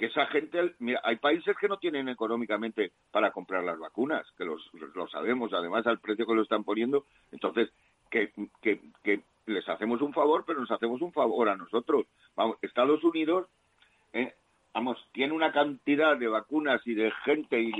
Que 0.00 0.06
esa 0.06 0.24
gente, 0.28 0.74
mira, 0.78 0.98
hay 1.04 1.16
países 1.16 1.54
que 1.58 1.68
no 1.68 1.76
tienen 1.76 2.08
económicamente 2.08 2.92
para 3.10 3.32
comprar 3.32 3.62
las 3.62 3.78
vacunas, 3.78 4.26
que 4.38 4.46
los, 4.46 4.70
lo 4.94 5.06
sabemos, 5.08 5.52
además 5.52 5.86
al 5.86 6.00
precio 6.00 6.24
que 6.26 6.34
lo 6.34 6.40
están 6.40 6.64
poniendo, 6.64 7.04
entonces, 7.32 7.70
que, 8.10 8.32
que, 8.62 8.80
que 9.04 9.20
les 9.44 9.68
hacemos 9.68 10.00
un 10.00 10.14
favor, 10.14 10.44
pero 10.46 10.58
nos 10.58 10.70
hacemos 10.70 11.02
un 11.02 11.12
favor 11.12 11.50
a 11.50 11.56
nosotros. 11.56 12.06
Vamos, 12.34 12.56
Estados 12.62 13.04
Unidos 13.04 13.46
eh, 14.14 14.32
vamos, 14.72 14.98
tiene 15.12 15.34
una 15.34 15.52
cantidad 15.52 16.16
de 16.16 16.28
vacunas 16.28 16.80
y 16.86 16.94
de 16.94 17.10
gente 17.24 17.60
y 17.60 17.70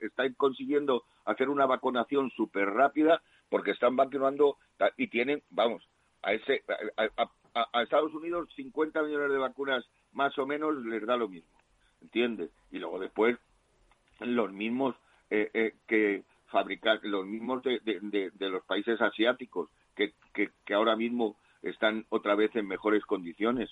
está 0.00 0.32
consiguiendo 0.38 1.04
hacer 1.26 1.50
una 1.50 1.66
vacunación 1.66 2.30
súper 2.30 2.70
rápida 2.70 3.20
porque 3.50 3.72
están 3.72 3.96
vacunando 3.96 4.56
y 4.96 5.08
tienen, 5.08 5.42
vamos, 5.50 5.86
a 6.22 6.32
ese 6.32 6.62
a, 6.96 7.28
Estados 7.74 8.12
Unidos 8.14 8.48
50 8.56 9.02
millones 9.02 9.30
de 9.30 9.38
vacunas 9.38 9.84
más 10.12 10.36
o 10.38 10.46
menos 10.46 10.76
les 10.84 11.04
da 11.06 11.16
lo 11.16 11.28
mismo, 11.28 11.50
¿entiendes? 12.00 12.50
Y 12.70 12.78
luego 12.78 12.98
después 12.98 13.36
los 14.20 14.52
mismos 14.52 14.96
eh, 15.30 15.50
eh, 15.54 15.74
que 15.86 16.24
fabricar, 16.46 17.00
los 17.02 17.26
mismos 17.26 17.62
de, 17.62 18.30
los 18.38 18.64
países 18.64 19.00
asiáticos 19.00 19.70
que, 19.94 20.12
que, 20.32 20.50
que 20.64 20.74
ahora 20.74 20.96
mismo 20.96 21.36
están 21.62 22.04
otra 22.10 22.34
vez 22.34 22.54
en 22.56 22.66
mejores 22.66 23.04
condiciones 23.04 23.70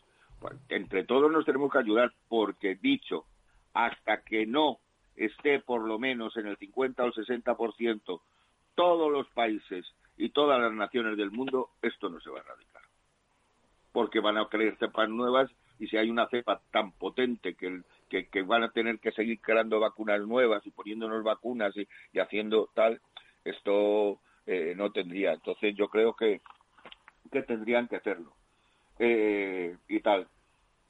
entre 0.69 1.05
todos 1.05 1.31
nos 1.31 1.45
tenemos 1.45 1.71
que 1.71 1.79
ayudar 1.79 2.13
porque 2.29 2.77
dicho, 2.77 3.25
hasta 3.75 4.23
que 4.23 4.47
no 4.47 4.79
esté 5.17 5.61
por 5.61 5.87
lo 5.87 5.99
menos 5.99 6.37
en 6.37 6.47
el 6.47 6.57
50 6.57 7.03
o 7.03 7.07
el 7.07 7.13
60% 7.13 8.21
todos 8.75 9.13
los 9.13 9.29
países 9.29 9.87
y 10.17 10.31
todas 10.31 10.61
las 10.61 10.73
naciones 10.73 11.17
del 11.17 11.31
mundo, 11.31 11.71
esto 11.83 12.09
no 12.09 12.21
se 12.21 12.31
va 12.31 12.39
a 12.39 12.43
erradicar. 12.43 12.82
Porque 13.93 14.21
van 14.21 14.39
a 14.39 14.49
creer 14.49 14.77
cepas 14.79 15.09
nuevas 15.09 15.51
y 15.79 15.87
si 15.89 15.97
hay 15.97 16.11
una 16.11 16.29
cepa 16.29 16.61
tan 16.71 16.93
potente 16.93 17.55
que, 17.55 17.83
que, 18.09 18.43
van 18.43 18.63
a 18.63 18.71
tener 18.71 18.99
que 18.99 19.13
seguir 19.13 19.41
creando 19.41 19.81
vacunas 19.81 20.21
nuevas 20.27 20.67
y 20.67 20.71
poniéndonos 20.71 21.23
vacunas 21.25 21.75
y, 21.77 22.19
haciendo 22.19 22.71
tal, 22.75 23.01
esto 23.45 24.21
eh, 24.47 24.75
no 24.77 24.93
tendría. 24.93 25.33
Entonces 25.33 25.75
yo 25.77 25.89
creo 25.89 26.15
que, 26.15 26.41
que 27.31 27.43
tendrían 27.43 27.89
que 27.89 27.97
hacerlo 27.97 28.33
eh, 28.99 29.77
y 29.89 30.01
tal. 30.01 30.29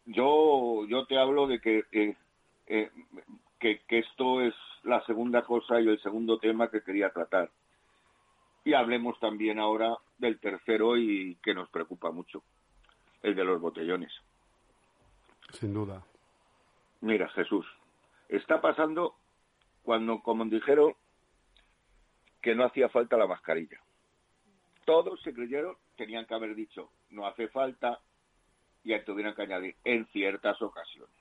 Yo, 0.04 0.85
yo 0.88 1.06
te 1.06 1.18
hablo 1.18 1.47
de 1.47 1.61
que, 1.61 1.85
eh, 1.92 2.16
eh, 2.66 2.90
que, 3.59 3.80
que 3.88 4.00
esto 4.00 4.40
es 4.40 4.54
la 4.82 5.04
segunda 5.06 5.42
cosa 5.42 5.80
y 5.80 5.88
el 5.88 6.00
segundo 6.02 6.38
tema 6.38 6.68
que 6.68 6.82
quería 6.82 7.11
tratar. 7.11 7.50
Y 8.64 8.75
hablemos 8.75 9.18
también 9.21 9.59
ahora 9.59 9.97
del 10.18 10.38
tercero 10.38 10.97
y 10.97 11.37
que 11.42 11.54
nos 11.54 11.68
preocupa 11.71 12.11
mucho, 12.11 12.42
el 13.22 13.34
de 13.34 13.44
los 13.44 13.60
botellones. 13.60 14.12
Sin 15.52 15.74
duda. 15.74 16.02
Mira, 17.00 17.28
Jesús, 17.30 17.66
está 18.28 18.60
pasando 18.60 19.14
cuando, 19.82 20.20
como 20.20 20.44
dijeron, 20.44 20.94
que 22.40 22.54
no 22.54 22.64
hacía 22.64 22.88
falta 22.88 23.16
la 23.16 23.26
mascarilla. 23.26 23.78
Todos 24.84 25.20
se 25.22 25.32
creyeron, 25.32 25.76
tenían 25.96 26.26
que 26.26 26.34
haber 26.34 26.54
dicho, 26.54 26.90
no 27.10 27.26
hace 27.26 27.48
falta, 27.48 28.00
y 28.84 28.98
tuvieran 29.00 29.34
que 29.34 29.42
añadir 29.42 29.76
en 29.84 30.06
ciertas 30.06 30.60
ocasiones. 30.60 31.14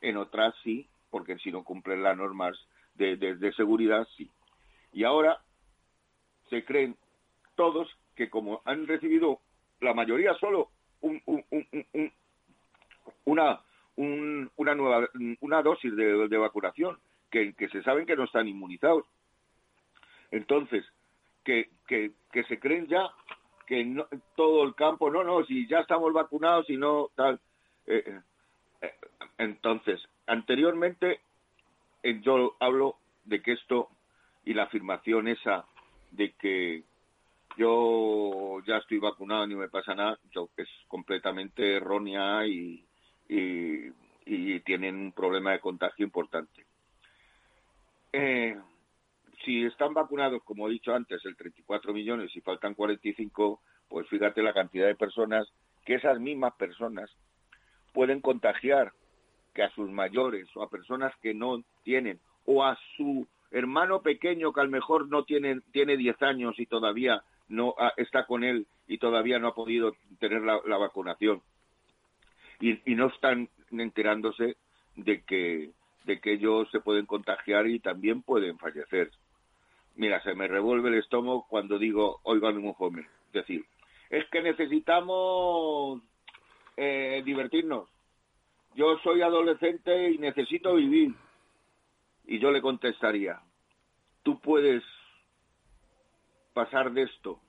En 0.00 0.16
otras 0.16 0.54
sí, 0.62 0.88
porque 1.10 1.38
si 1.38 1.52
no 1.52 1.62
cumplen 1.62 2.02
las 2.02 2.16
normas 2.16 2.56
de, 2.94 3.52
seguridad, 3.56 4.06
sí. 4.16 4.30
Y 4.92 5.04
ahora 5.04 5.40
se 6.50 6.64
creen 6.64 6.96
todos 7.54 7.88
que 8.16 8.30
como 8.30 8.60
han 8.64 8.86
recibido 8.86 9.40
la 9.80 9.94
mayoría 9.94 10.34
solo 10.34 10.70
una, 13.24 13.60
una 13.96 14.74
nueva 14.74 15.08
una 15.40 15.62
dosis 15.62 15.94
de, 15.96 16.38
vacunación, 16.38 16.98
que, 17.30 17.54
que, 17.54 17.68
se 17.68 17.82
saben 17.82 18.06
que 18.06 18.16
no 18.16 18.24
están 18.24 18.48
inmunizados. 18.48 19.04
Entonces, 20.30 20.84
que, 21.44 21.70
que, 21.86 22.12
que 22.32 22.44
se 22.44 22.58
creen 22.58 22.86
ya 22.86 23.10
que 23.66 23.84
no, 23.84 24.06
todo 24.36 24.64
el 24.64 24.74
campo, 24.74 25.10
no, 25.10 25.24
no, 25.24 25.44
si 25.44 25.66
ya 25.66 25.80
estamos 25.80 26.12
vacunados 26.12 26.68
y 26.68 26.76
no 26.76 27.10
tal. 27.14 27.40
Eh, 27.86 28.20
eh, 28.80 28.94
entonces, 29.38 30.00
anteriormente 30.26 31.20
eh, 32.02 32.20
yo 32.20 32.56
hablo 32.60 32.96
de 33.24 33.42
que 33.42 33.52
esto 33.52 33.88
y 34.44 34.54
la 34.54 34.64
afirmación 34.64 35.28
esa 35.28 35.64
de 36.10 36.32
que 36.32 36.84
yo 37.56 38.60
ya 38.66 38.76
estoy 38.78 38.98
vacunado 38.98 39.46
ni 39.46 39.54
me 39.54 39.68
pasa 39.68 39.94
nada, 39.94 40.18
yo, 40.32 40.48
es 40.56 40.68
completamente 41.04 41.76
errónea 41.76 42.46
y, 42.46 42.82
y, 43.28 44.60
tienen 44.60 44.96
un 44.96 45.12
problema 45.12 45.52
de 45.52 45.60
contagio 45.60 46.06
importante. 46.06 46.64
Eh, 48.12 48.56
si 49.44 49.64
están 49.66 49.92
vacunados, 49.92 50.42
como 50.44 50.66
he 50.66 50.72
dicho 50.72 50.94
antes, 50.94 51.22
el 51.26 51.36
34 51.36 51.92
millones 51.92 52.34
y 52.34 52.40
faltan 52.40 52.72
45, 52.72 53.60
pues 53.88 54.08
fíjate 54.08 54.42
la 54.42 54.54
cantidad 54.54 54.86
de 54.86 54.94
personas 54.94 55.46
que 55.84 55.96
esas 55.96 56.18
mismas 56.18 56.54
personas 56.54 57.10
pueden 57.92 58.22
contagiar 58.22 58.92
que 59.52 59.62
a 59.62 59.70
sus 59.74 59.90
mayores 59.90 60.48
o 60.56 60.62
a 60.62 60.70
personas 60.70 61.12
que 61.20 61.34
no 61.34 61.62
tienen 61.82 62.18
o 62.46 62.64
a 62.64 62.78
su 62.96 63.28
hermano 63.50 64.00
pequeño 64.00 64.52
que 64.54 64.60
a 64.60 64.64
lo 64.64 64.70
mejor 64.70 65.08
no 65.08 65.24
tiene 65.24 65.60
tiene 65.72 65.98
10 65.98 66.22
años 66.22 66.58
y 66.58 66.66
todavía 66.66 67.22
no 67.48 67.74
está 67.96 68.26
con 68.26 68.44
él 68.44 68.66
y 68.86 68.98
todavía 68.98 69.38
no 69.38 69.48
ha 69.48 69.54
podido 69.54 69.94
tener 70.18 70.42
la, 70.42 70.76
vacunación 70.78 71.42
y, 72.60 72.78
no 72.94 73.08
están 73.08 73.48
enterándose 73.70 74.56
de 74.96 75.22
que 75.22 75.70
de 76.04 76.20
que 76.20 76.34
ellos 76.34 76.68
se 76.70 76.80
pueden 76.80 77.06
contagiar 77.06 77.66
y 77.66 77.80
también 77.80 78.22
pueden 78.22 78.58
fallecer 78.58 79.10
mira, 79.96 80.22
se 80.22 80.34
me 80.34 80.48
revuelve 80.48 80.88
el 80.88 80.96
estómago 80.96 81.46
cuando 81.48 81.78
digo, 81.78 82.20
oiga, 82.24 82.50
un 82.50 82.72
joven. 82.72 83.06
Es 83.28 83.32
decir, 83.32 83.64
es 84.10 84.28
que 84.30 84.42
necesitamos 84.42 86.02
eh, 86.76 87.22
divertirnos. 87.24 87.88
Yo 88.74 88.98
soy 88.98 89.22
adolescente 89.22 90.10
y 90.10 90.18
necesito 90.18 90.74
vivir. 90.74 91.14
Y 92.26 92.38
yo 92.38 92.50
le 92.50 92.62
contestaría, 92.62 93.40
tú 94.22 94.40
puedes 94.40 94.82
pasar 96.54 96.92
de 96.92 97.02
esto 97.02 97.40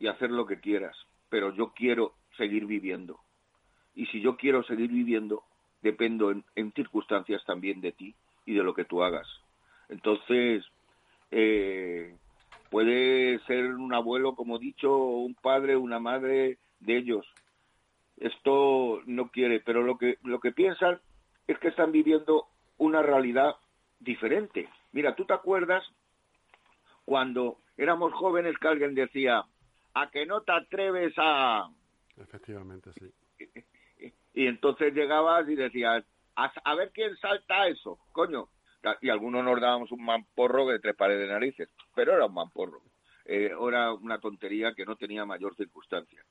y 0.00 0.08
hacer 0.08 0.30
lo 0.30 0.46
que 0.46 0.58
quieras, 0.58 0.96
pero 1.28 1.54
yo 1.54 1.72
quiero 1.72 2.14
seguir 2.36 2.66
viviendo. 2.66 3.20
Y 3.94 4.06
si 4.06 4.20
yo 4.20 4.36
quiero 4.36 4.64
seguir 4.64 4.90
viviendo, 4.90 5.44
dependo 5.82 6.32
en 6.32 6.72
circunstancias 6.72 7.44
también 7.44 7.80
de 7.80 7.92
ti 7.92 8.14
y 8.46 8.54
de 8.54 8.62
lo 8.62 8.74
que 8.74 8.84
tú 8.84 9.02
hagas. 9.02 9.28
Entonces, 9.88 10.64
eh, 11.30 12.16
puede 12.70 13.38
ser 13.46 13.74
un 13.74 13.92
abuelo, 13.92 14.34
como 14.34 14.58
dicho, 14.58 14.96
un 14.96 15.34
padre, 15.34 15.76
una 15.76 15.98
madre 15.98 16.58
de 16.80 16.96
ellos. 16.96 17.26
Esto 18.18 19.02
no 19.06 19.30
quiere, 19.30 19.60
pero 19.60 19.82
lo 19.82 19.98
que, 19.98 20.18
lo 20.22 20.40
que 20.40 20.52
piensan 20.52 21.00
es 21.46 21.58
que 21.58 21.68
están 21.68 21.92
viviendo 21.92 22.46
una 22.78 23.02
realidad 23.02 23.56
diferente. 24.00 24.68
Mira, 24.92 25.14
¿tú 25.14 25.24
te 25.24 25.34
acuerdas 25.34 25.84
cuando 27.04 27.58
éramos 27.76 28.12
jóvenes 28.12 28.56
que 28.58 28.68
alguien 28.68 28.94
decía, 28.94 29.44
a 29.94 30.10
que 30.10 30.26
no 30.26 30.42
te 30.42 30.52
atreves 30.52 31.14
a... 31.16 31.68
Efectivamente, 32.16 32.90
sí. 32.98 33.12
Y 34.34 34.46
entonces 34.46 34.94
llegabas 34.94 35.46
y 35.46 35.54
decías, 35.54 36.04
a, 36.36 36.74
ver 36.74 36.90
quién 36.92 37.14
salta 37.18 37.66
eso, 37.68 37.98
coño. 38.12 38.48
Y 39.00 39.10
algunos 39.10 39.44
nos 39.44 39.60
dábamos 39.60 39.92
un 39.92 40.04
mamporro 40.04 40.66
de 40.66 40.78
tres 40.78 40.96
pares 40.96 41.18
de 41.18 41.26
narices, 41.26 41.68
pero 41.94 42.14
era 42.14 42.26
un 42.26 42.34
mamporro. 42.34 42.80
Eh, 43.24 43.52
era 43.68 43.92
una 43.92 44.18
tontería 44.18 44.72
que 44.74 44.86
no 44.86 44.96
tenía 44.96 45.24
mayor 45.24 45.54
circunstancia. 45.54 46.24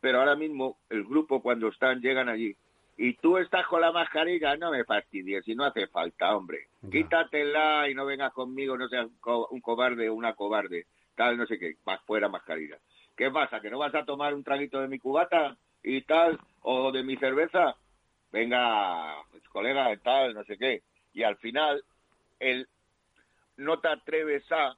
Pero 0.00 0.18
ahora 0.18 0.34
mismo 0.34 0.78
el 0.88 1.04
grupo 1.04 1.42
cuando 1.42 1.68
están, 1.68 2.00
llegan 2.00 2.28
allí, 2.28 2.56
y 3.02 3.14
tú 3.14 3.36
estás 3.36 3.66
con 3.66 3.80
la 3.80 3.90
mascarilla, 3.90 4.56
no 4.56 4.70
me 4.70 4.84
fastidies, 4.84 5.48
y 5.48 5.56
no 5.56 5.64
hace 5.64 5.88
falta, 5.88 6.36
hombre. 6.36 6.68
Quítatela 6.88 7.88
y 7.88 7.94
no 7.96 8.06
vengas 8.06 8.32
conmigo, 8.32 8.78
no 8.78 8.86
seas 8.86 9.08
un 9.50 9.60
cobarde 9.60 10.08
o 10.08 10.14
una 10.14 10.34
cobarde, 10.34 10.86
tal, 11.16 11.36
no 11.36 11.44
sé 11.46 11.58
qué, 11.58 11.74
vas 11.84 12.00
fuera 12.02 12.28
mascarilla. 12.28 12.78
¿Qué 13.16 13.28
pasa? 13.32 13.60
¿Que 13.60 13.70
no 13.70 13.78
vas 13.78 13.92
a 13.96 14.04
tomar 14.04 14.34
un 14.34 14.44
traguito 14.44 14.80
de 14.80 14.86
mi 14.86 15.00
cubata 15.00 15.56
y 15.82 16.02
tal? 16.02 16.38
¿O 16.60 16.92
de 16.92 17.02
mi 17.02 17.16
cerveza? 17.16 17.74
Venga, 18.30 19.16
pues, 19.32 19.42
colega, 19.48 19.96
tal, 19.96 20.32
no 20.32 20.44
sé 20.44 20.56
qué. 20.56 20.82
Y 21.12 21.24
al 21.24 21.36
final, 21.38 21.82
el 22.38 22.68
no 23.56 23.80
te 23.80 23.88
atreves 23.88 24.44
a... 24.52 24.76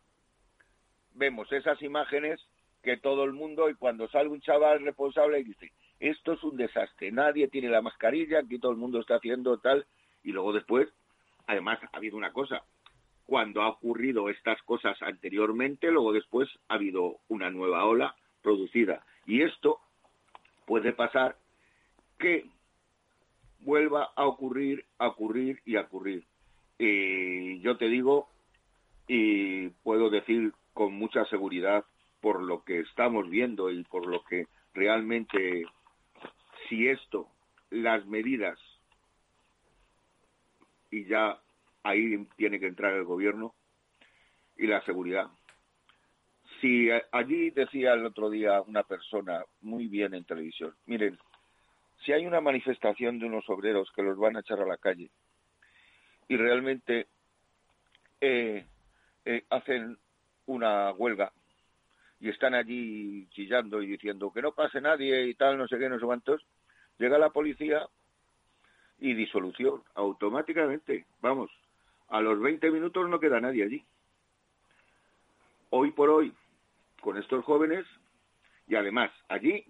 Vemos 1.12 1.52
esas 1.52 1.82
imágenes 1.82 2.40
que 2.82 2.96
todo 2.96 3.24
el 3.24 3.34
mundo, 3.34 3.68
y 3.68 3.74
cuando 3.74 4.08
sale 4.08 4.30
un 4.30 4.40
chaval 4.40 4.82
responsable 4.82 5.40
y 5.40 5.44
dice, 5.44 5.72
esto 6.00 6.32
es 6.32 6.42
un 6.42 6.56
desastre, 6.56 7.10
nadie 7.12 7.48
tiene 7.48 7.68
la 7.68 7.82
mascarilla, 7.82 8.40
aquí 8.40 8.58
todo 8.58 8.72
el 8.72 8.78
mundo 8.78 9.00
está 9.00 9.16
haciendo 9.16 9.58
tal, 9.58 9.86
y 10.22 10.32
luego 10.32 10.52
después, 10.52 10.88
además, 11.46 11.78
ha 11.92 11.96
habido 11.96 12.16
una 12.16 12.32
cosa, 12.32 12.62
cuando 13.26 13.62
ha 13.62 13.68
ocurrido 13.68 14.28
estas 14.28 14.60
cosas 14.62 15.00
anteriormente, 15.02 15.90
luego 15.90 16.12
después 16.12 16.48
ha 16.68 16.74
habido 16.74 17.18
una 17.28 17.50
nueva 17.50 17.84
ola 17.84 18.14
producida. 18.42 19.04
Y 19.26 19.42
esto 19.42 19.80
puede 20.66 20.92
pasar 20.92 21.36
que 22.18 22.46
vuelva 23.60 24.10
a 24.14 24.26
ocurrir, 24.26 24.84
a 24.98 25.08
ocurrir 25.08 25.60
y 25.64 25.76
a 25.76 25.82
ocurrir. 25.82 26.24
Y 26.78 27.60
yo 27.60 27.76
te 27.76 27.88
digo, 27.88 28.28
y 29.08 29.68
puedo 29.82 30.10
decir 30.10 30.52
con 30.74 30.92
mucha 30.94 31.24
seguridad, 31.26 31.84
por 32.20 32.42
lo 32.42 32.64
que 32.64 32.80
estamos 32.80 33.28
viendo 33.28 33.70
y 33.70 33.84
por 33.84 34.06
lo 34.06 34.24
que 34.24 34.46
realmente, 34.72 35.64
si 36.74 36.88
esto, 36.88 37.28
las 37.70 38.04
medidas, 38.06 38.58
y 40.90 41.04
ya 41.04 41.38
ahí 41.84 42.26
tiene 42.36 42.58
que 42.58 42.66
entrar 42.66 42.94
el 42.94 43.04
gobierno 43.04 43.54
y 44.56 44.66
la 44.66 44.84
seguridad, 44.84 45.28
si 46.60 46.88
allí 47.12 47.50
decía 47.50 47.92
el 47.92 48.06
otro 48.06 48.28
día 48.28 48.60
una 48.62 48.82
persona 48.82 49.44
muy 49.60 49.86
bien 49.86 50.14
en 50.14 50.24
televisión, 50.24 50.74
miren, 50.86 51.16
si 52.04 52.12
hay 52.12 52.26
una 52.26 52.40
manifestación 52.40 53.20
de 53.20 53.26
unos 53.26 53.48
obreros 53.48 53.92
que 53.94 54.02
los 54.02 54.18
van 54.18 54.36
a 54.36 54.40
echar 54.40 54.60
a 54.60 54.66
la 54.66 54.76
calle 54.76 55.10
y 56.26 56.36
realmente 56.36 57.06
eh, 58.20 58.66
eh, 59.24 59.44
hacen 59.48 59.96
una 60.46 60.90
huelga 60.90 61.32
y 62.18 62.30
están 62.30 62.54
allí 62.54 63.28
chillando 63.28 63.80
y 63.80 63.86
diciendo 63.86 64.32
que 64.32 64.42
no 64.42 64.52
pase 64.52 64.80
nadie 64.80 65.28
y 65.28 65.34
tal, 65.34 65.56
no 65.56 65.68
sé 65.68 65.78
qué, 65.78 65.88
no 65.88 66.00
sé 66.00 66.04
cuántos, 66.04 66.44
llega 66.98 67.18
la 67.18 67.30
policía 67.30 67.88
y 68.98 69.14
disolución 69.14 69.82
automáticamente. 69.94 71.06
Vamos, 71.20 71.50
a 72.08 72.20
los 72.20 72.40
20 72.40 72.70
minutos 72.70 73.08
no 73.08 73.20
queda 73.20 73.40
nadie 73.40 73.64
allí. 73.64 73.84
Hoy 75.70 75.90
por 75.90 76.10
hoy, 76.10 76.32
con 77.00 77.18
estos 77.18 77.44
jóvenes 77.44 77.84
y 78.66 78.76
además 78.76 79.10
allí 79.28 79.64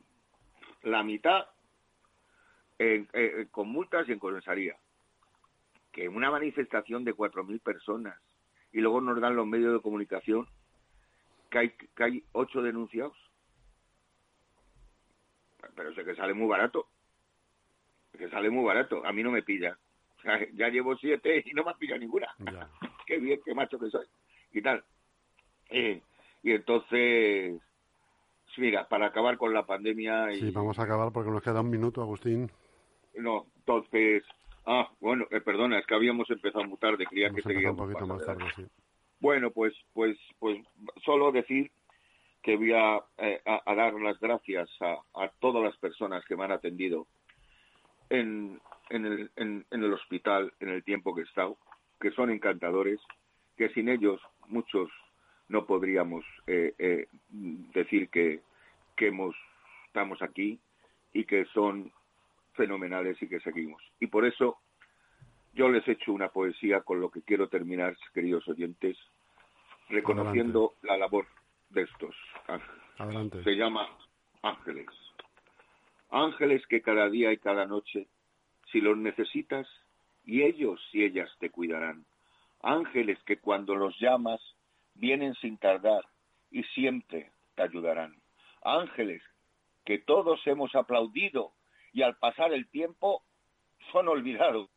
la 0.82 1.02
mitad 1.02 1.46
con 3.50 3.68
multas 3.68 4.08
y 4.08 4.12
en 4.12 4.18
comisaría. 4.18 4.76
Que 5.92 6.08
una 6.08 6.30
manifestación 6.30 7.04
de 7.04 7.14
4.000 7.14 7.60
personas 7.60 8.18
y 8.72 8.80
luego 8.80 9.00
nos 9.00 9.20
dan 9.20 9.36
los 9.36 9.46
medios 9.46 9.72
de 9.72 9.80
comunicación 9.80 10.46
que 11.50 11.58
hay, 11.58 11.70
que 11.70 12.04
hay 12.04 12.24
ocho 12.32 12.60
denunciados. 12.62 13.16
Pero 15.74 15.94
sé 15.94 16.04
que 16.04 16.16
sale 16.16 16.34
muy 16.34 16.48
barato. 16.48 16.88
Que 18.16 18.28
sale 18.28 18.50
muy 18.50 18.64
barato. 18.64 19.04
A 19.04 19.12
mí 19.12 19.22
no 19.22 19.30
me 19.30 19.42
pilla. 19.42 19.76
ya 20.54 20.68
llevo 20.68 20.96
siete 20.96 21.42
y 21.44 21.52
no 21.52 21.64
me 21.64 21.70
ha 21.70 21.74
pillado 21.74 22.00
ninguna. 22.00 22.28
qué 23.06 23.18
bien, 23.18 23.40
qué 23.44 23.54
macho 23.54 23.78
que 23.78 23.90
soy. 23.90 24.06
Y 24.52 24.62
tal. 24.62 24.84
Eh, 25.70 26.00
y 26.42 26.52
entonces, 26.52 27.60
mira, 28.58 28.88
para 28.88 29.06
acabar 29.06 29.36
con 29.36 29.52
la 29.52 29.66
pandemia... 29.66 30.32
Y... 30.32 30.40
Sí, 30.40 30.50
vamos 30.50 30.78
a 30.78 30.82
acabar 30.82 31.12
porque 31.12 31.30
nos 31.30 31.42
queda 31.42 31.60
un 31.60 31.70
minuto, 31.70 32.02
Agustín. 32.02 32.50
No, 33.16 33.46
entonces... 33.56 34.24
Ah, 34.66 34.88
bueno, 35.00 35.26
eh, 35.30 35.40
perdona, 35.42 35.78
es 35.78 35.86
que 35.86 35.94
habíamos 35.94 36.30
empezado 36.30 36.64
muy 36.64 36.78
tarde, 36.78 37.04
creía 37.06 37.30
que 37.30 37.42
seguíamos... 37.42 37.78
un 37.78 37.86
poquito 37.86 38.06
más 38.06 38.24
tarde, 38.24 38.44
sí. 38.56 38.64
Bueno, 39.20 39.50
pues, 39.50 39.74
pues, 39.92 40.18
pues 40.38 40.58
solo 41.04 41.32
decir 41.32 41.70
que 42.42 42.56
voy 42.56 42.72
a, 42.72 43.00
eh, 43.18 43.40
dar 43.44 43.94
las 43.94 44.18
gracias 44.20 44.68
a, 44.80 44.96
a, 45.22 45.28
todas 45.40 45.62
las 45.62 45.76
personas 45.78 46.24
que 46.26 46.36
me 46.36 46.44
han 46.44 46.52
atendido 46.52 47.06
en, 48.20 48.60
en, 48.90 49.06
el, 49.06 49.30
en, 49.36 49.64
el 49.70 49.92
hospital 49.92 50.52
en 50.60 50.68
el 50.70 50.84
tiempo 50.84 51.14
que 51.14 51.22
he 51.22 51.24
estado, 51.24 51.56
que 52.00 52.10
son 52.12 52.30
encantadores, 52.30 53.00
que 53.56 53.68
sin 53.70 53.88
ellos 53.88 54.20
muchos 54.48 54.90
no 55.48 55.66
podríamos 55.66 56.24
eh, 56.46 56.74
eh, 56.78 57.06
decir 57.28 58.08
que, 58.08 58.40
que 58.96 59.08
hemos, 59.08 59.34
estamos 59.86 60.20
aquí 60.22 60.58
y 61.12 61.24
que 61.24 61.44
son 61.46 61.92
fenomenales 62.54 63.20
y 63.22 63.28
que 63.28 63.40
seguimos. 63.40 63.82
Y 64.00 64.06
por 64.06 64.24
eso 64.24 64.58
yo 65.54 65.68
les 65.68 65.86
he 65.86 65.92
hecho 65.92 66.12
una 66.12 66.28
poesía 66.28 66.80
con 66.80 67.00
lo 67.00 67.10
que 67.10 67.22
quiero 67.22 67.48
terminar, 67.48 67.96
queridos 68.12 68.46
oyentes, 68.48 68.96
reconociendo 69.88 70.74
la 70.82 70.96
labor 70.96 71.26
de 71.70 71.82
estos 71.82 72.14
ángeles. 72.48 73.44
Se 73.44 73.56
llama 73.56 73.88
ángeles. 74.42 74.86
Ángeles 76.16 76.64
que 76.68 76.80
cada 76.80 77.10
día 77.10 77.32
y 77.32 77.38
cada 77.38 77.66
noche, 77.66 78.06
si 78.70 78.80
los 78.80 78.96
necesitas, 78.96 79.66
y 80.24 80.42
ellos 80.42 80.80
y 80.92 81.02
ellas 81.02 81.28
te 81.40 81.50
cuidarán. 81.50 82.06
Ángeles 82.62 83.18
que 83.24 83.38
cuando 83.38 83.74
los 83.74 83.98
llamas 83.98 84.40
vienen 84.94 85.34
sin 85.34 85.58
tardar 85.58 86.06
y 86.52 86.62
siempre 86.62 87.32
te 87.56 87.62
ayudarán. 87.62 88.14
Ángeles 88.62 89.24
que 89.84 89.98
todos 89.98 90.40
hemos 90.46 90.72
aplaudido 90.76 91.50
y 91.92 92.02
al 92.02 92.16
pasar 92.16 92.52
el 92.52 92.68
tiempo 92.68 93.24
son 93.90 94.06
olvidados. 94.06 94.70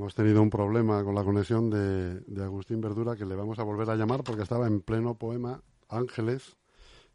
Hemos 0.00 0.14
tenido 0.14 0.40
un 0.40 0.48
problema 0.48 1.04
con 1.04 1.14
la 1.14 1.22
conexión 1.22 1.68
de, 1.68 2.42
Agustín 2.42 2.80
Verdura 2.80 3.16
que 3.16 3.26
le 3.26 3.34
vamos 3.34 3.58
a 3.58 3.64
volver 3.64 3.90
a 3.90 3.96
llamar 3.96 4.24
porque 4.24 4.44
estaba 4.44 4.66
en 4.66 4.80
pleno 4.80 5.14
poema 5.14 5.62
Ángeles 5.90 6.56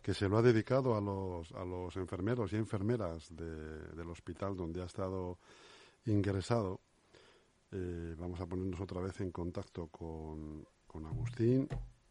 que 0.04 0.14
se 0.14 0.30
lo 0.30 0.38
ha 0.38 0.44
dedicado 0.44 0.96
a 0.96 1.02
los, 1.02 1.52
a 1.54 1.66
los 1.66 1.96
enfermeros 1.96 2.54
y 2.54 2.58
enfermeras 2.58 3.36
del 3.36 4.08
hospital 4.08 4.56
donde 4.56 4.84
ha 4.84 4.86
estado 4.86 5.40
ingresado. 6.06 6.82
Eh, 7.72 8.14
vamos 8.20 8.40
a 8.40 8.46
ponernos 8.46 8.80
otra 8.80 9.02
vez 9.02 9.20
en 9.20 9.32
contacto 9.32 9.88
con, 9.88 10.64
con 10.86 11.08
Agustín 11.08 11.68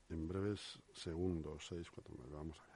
en 0.08 0.26
breves 0.26 0.80
segundos. 0.92 1.66
Seis, 1.68 1.88
cuatro, 1.88 2.16
Vamos 2.32 2.58
a 2.58 2.66
ver. 2.66 2.74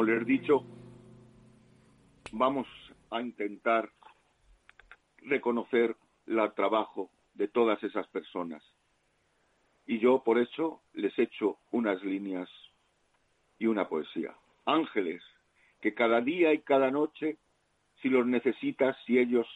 Como 0.00 0.12
he 0.12 0.24
dicho, 0.24 0.64
vamos 2.32 2.66
a 3.10 3.20
intentar 3.20 3.90
reconocer 5.18 5.94
el 6.26 6.52
trabajo 6.54 7.10
de 7.34 7.48
todas 7.48 7.82
esas 7.82 8.06
personas. 8.06 8.62
Y 9.84 9.98
yo 9.98 10.24
por 10.24 10.38
eso 10.38 10.80
les 10.94 11.18
echo 11.18 11.58
unas 11.70 12.02
líneas 12.02 12.48
y 13.58 13.66
una 13.66 13.90
poesía. 13.90 14.34
Ángeles, 14.64 15.22
que 15.82 15.92
cada 15.92 16.22
día 16.22 16.54
y 16.54 16.60
cada 16.60 16.90
noche, 16.90 17.36
si 18.00 18.08
los 18.08 18.26
necesitas, 18.26 18.96
si 19.04 19.18
ellos 19.18 19.46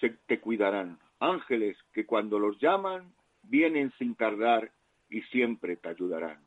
se 0.00 0.10
te 0.26 0.40
cuidarán. 0.40 0.98
Ángeles, 1.20 1.76
que 1.92 2.06
cuando 2.06 2.40
los 2.40 2.58
llaman, 2.58 3.14
vienen 3.44 3.92
sin 3.98 4.16
tardar 4.16 4.72
y 5.08 5.22
siempre 5.22 5.76
te 5.76 5.90
ayudarán. 5.90 6.42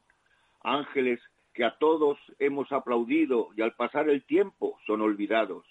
Ángeles 0.62 1.22
que 1.58 1.66
a 1.66 1.76
todos 1.80 2.20
hemos 2.38 2.72
aplaudido 2.72 3.50
y 3.58 3.64
al 3.64 3.74
pasar 3.74 4.12
el 4.12 4.24
tiempo 4.26 4.78
son 4.86 5.02
olvidados. 5.02 5.66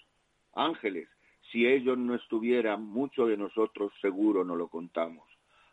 Ángeles, 0.53 1.07
si 1.49 1.65
ellos 1.65 1.97
no 1.97 2.13
estuvieran, 2.13 2.83
mucho 2.83 3.25
de 3.25 3.37
nosotros 3.37 3.93
seguro 4.01 4.43
no 4.43 4.57
lo 4.57 4.67
contamos. 4.67 5.25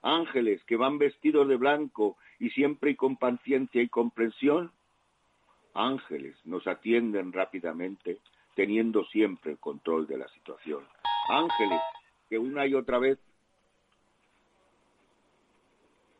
Ángeles 0.02 0.62
que 0.66 0.76
van 0.76 0.98
vestidos 0.98 1.48
de 1.48 1.56
blanco 1.56 2.16
y 2.38 2.50
siempre 2.50 2.92
y 2.92 2.94
con 2.94 3.16
paciencia 3.16 3.82
y 3.82 3.88
comprensión. 3.88 4.70
Ángeles 5.74 6.36
nos 6.44 6.64
atienden 6.68 7.32
rápidamente, 7.32 8.20
teniendo 8.54 9.04
siempre 9.06 9.50
el 9.50 9.58
control 9.58 10.06
de 10.06 10.18
la 10.18 10.28
situación. 10.28 10.84
Ángeles 11.28 11.80
que 12.28 12.38
una 12.38 12.68
y 12.68 12.74
otra 12.74 13.00
vez 13.00 13.18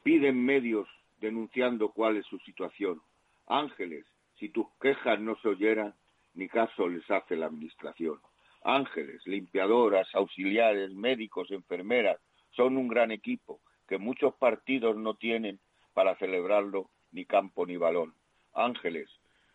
piden 0.03 0.45
medios 0.45 0.89
denunciando 1.21 1.91
cuál 1.91 2.17
es 2.17 2.27
su 2.27 2.41
situación. 2.41 3.01
Ángeles, 3.47 4.07
si 4.39 4.49
tus 4.49 4.67
quejas 4.81 5.21
no 5.21 5.37
se 5.37 5.49
oyeran, 5.49 5.95
ni 6.35 6.49
caso 6.49 6.89
les 6.89 7.09
hace 7.11 7.37
la 7.37 7.47
Administración. 7.47 8.21
Ángeles, 8.63 9.21
limpiadoras, 9.27 10.09
auxiliares, 10.15 10.93
médicos, 10.95 11.51
enfermeras, 11.51 12.19
son 12.51 12.77
un 12.77 12.89
gran 12.89 13.11
equipo 13.11 13.61
que 13.87 13.99
muchos 13.99 14.35
partidos 14.35 14.97
no 14.97 15.15
tienen 15.15 15.61
para 15.93 16.17
celebrarlo 16.17 16.91
ni 17.13 17.27
campo 17.27 17.67
ni 17.67 17.77
balón. 17.77 18.15
Ángeles, 18.55 19.11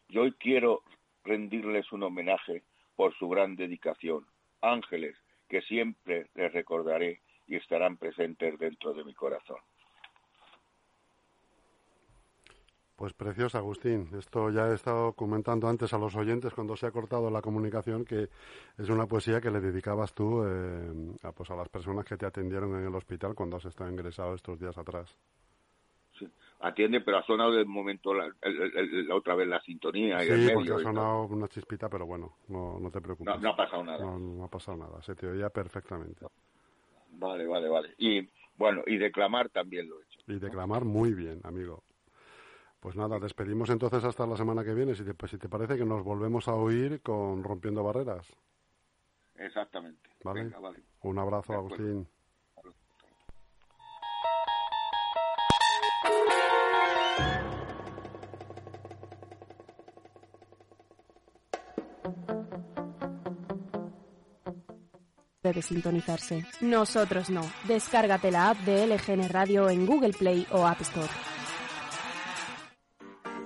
yo 0.08 0.24
hoy 0.24 0.34
quiero 0.34 0.84
rendirles 1.24 1.92
un 1.92 2.04
homenaje 2.04 2.64
por 2.96 3.16
su 3.16 3.28
gran 3.30 3.56
dedicación. 3.56 4.26
Ángeles, 4.62 5.16
que 5.48 5.62
siempre 5.62 6.28
les 6.36 6.54
recordaré 6.54 7.22
y 7.48 7.56
estarán 7.56 7.98
presentes 7.98 8.58
dentro 8.60 8.94
de 8.94 9.04
mi 9.04 9.14
corazón. 9.14 9.60
Pues 13.00 13.14
precioso, 13.14 13.58
Agustín. 13.58 14.10
Esto 14.18 14.50
ya 14.50 14.68
he 14.68 14.76
estado 14.76 15.14
comentando 15.14 15.70
antes 15.70 15.94
a 15.94 15.98
los 15.98 16.14
oyentes 16.18 16.54
cuando 16.54 16.76
se 16.76 16.86
ha 16.86 16.92
cortado 16.92 17.32
la 17.32 17.42
comunicación 17.42 18.04
que 18.04 18.28
es 18.78 18.90
una 18.90 19.06
poesía 19.06 19.40
que 19.40 19.50
le 19.50 19.62
dedicabas 19.62 20.14
tú 20.14 20.44
eh, 20.44 21.16
a, 21.24 21.32
pues 21.32 21.50
a 21.50 21.56
las 21.56 21.70
personas 21.70 22.04
que 22.04 22.18
te 22.18 22.26
atendieron 22.26 22.76
en 22.76 22.86
el 22.86 22.94
hospital 22.94 23.36
cuando 23.36 23.56
has 23.56 23.64
estado 23.64 23.90
ingresado 23.90 24.36
estos 24.36 24.60
días 24.60 24.78
atrás. 24.78 25.16
Sí, 26.20 26.28
atiende, 26.60 27.00
pero 27.00 27.20
ha 27.20 27.24
sonado 27.24 27.54
de 27.54 27.64
momento 27.64 28.14
la, 28.14 28.36
otra 29.14 29.34
vez 29.36 29.48
la 29.48 29.62
sintonía. 29.62 30.20
Sí, 30.20 30.34
y 30.34 30.54
porque 30.54 30.74
ha 30.74 30.80
sonado 30.80 31.24
una 31.28 31.48
chispita, 31.48 31.88
pero 31.88 32.06
bueno, 32.06 32.34
no, 32.50 32.82
no 32.82 32.92
te 32.92 33.00
preocupes. 33.00 33.34
No, 33.34 33.40
no, 33.40 33.50
ha 33.52 33.56
pasado 33.56 33.82
nada. 33.82 34.04
No, 34.04 34.20
no 34.20 34.44
ha 34.44 34.50
pasado 34.50 34.78
nada, 34.78 35.02
se 35.04 35.16
te 35.16 35.26
oía 35.26 35.50
perfectamente. 35.50 36.26
Vale, 37.12 37.48
vale, 37.48 37.70
vale. 37.70 37.96
Y 37.98 38.28
bueno, 38.58 38.84
y 38.86 38.98
declamar 38.98 39.48
también 39.48 39.88
lo 39.88 40.02
he 40.02 40.04
hecho. 40.04 40.20
Y 40.28 40.38
declamar 40.38 40.84
muy 40.84 41.14
bien, 41.14 41.40
amigo. 41.46 41.82
Pues 42.80 42.96
nada, 42.96 43.20
despedimos 43.20 43.70
entonces 43.70 44.04
hasta 44.06 44.26
la 44.26 44.38
semana 44.38 44.64
que 44.64 44.74
viene, 44.74 44.96
si 44.96 45.04
te, 45.04 45.14
pues, 45.14 45.32
si 45.32 45.38
te 45.38 45.50
parece 45.50 45.78
que 45.78 45.86
nos 45.86 46.04
volvemos 46.04 46.48
a 46.48 46.56
oír 46.56 47.02
con 47.02 47.44
Rompiendo 47.44 47.84
Barreras. 47.84 48.26
Exactamente. 49.36 50.10
¿Vale? 50.24 50.44
Venga, 50.44 50.60
vale. 50.60 50.84
Un 51.02 51.20
abrazo, 51.20 51.54
Agustín. 51.54 52.08
Debe 65.42 65.62
sintonizarse. 65.62 66.46
Nosotros 66.62 67.30
no. 67.30 67.42
Descárgate 67.66 68.30
la 68.30 68.52
app 68.52 68.58
de 68.60 68.88
LGN 68.88 69.30
Radio 69.30 69.70
en 69.70 69.86
Google 69.86 70.14
Play 70.14 70.46
o 70.52 70.66
App 70.68 70.82
Store. 70.82 71.29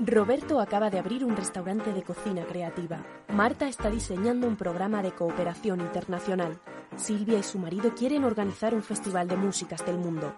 Roberto 0.06 0.60
acaba 0.60 0.90
de 0.90 1.00
abrir 1.00 1.24
un 1.24 1.36
restaurante 1.36 1.94
de 1.94 2.04
cocina 2.04 2.44
creativa. 2.46 3.06
Marta 3.30 3.70
está 3.70 3.90
diseñando 3.90 4.48
un 4.48 4.58
programa 4.58 5.02
de 5.02 5.14
cooperación 5.14 5.80
internacional. 5.80 6.60
Silvia 6.98 7.40
y 7.40 7.44
su 7.44 7.58
marido 7.58 7.96
quieren 7.96 8.26
organizar 8.26 8.76
un 8.76 8.84
festival 8.84 9.30
de 9.30 9.38
músicas 9.38 9.86
del 9.86 9.98
mundo. 9.98 10.36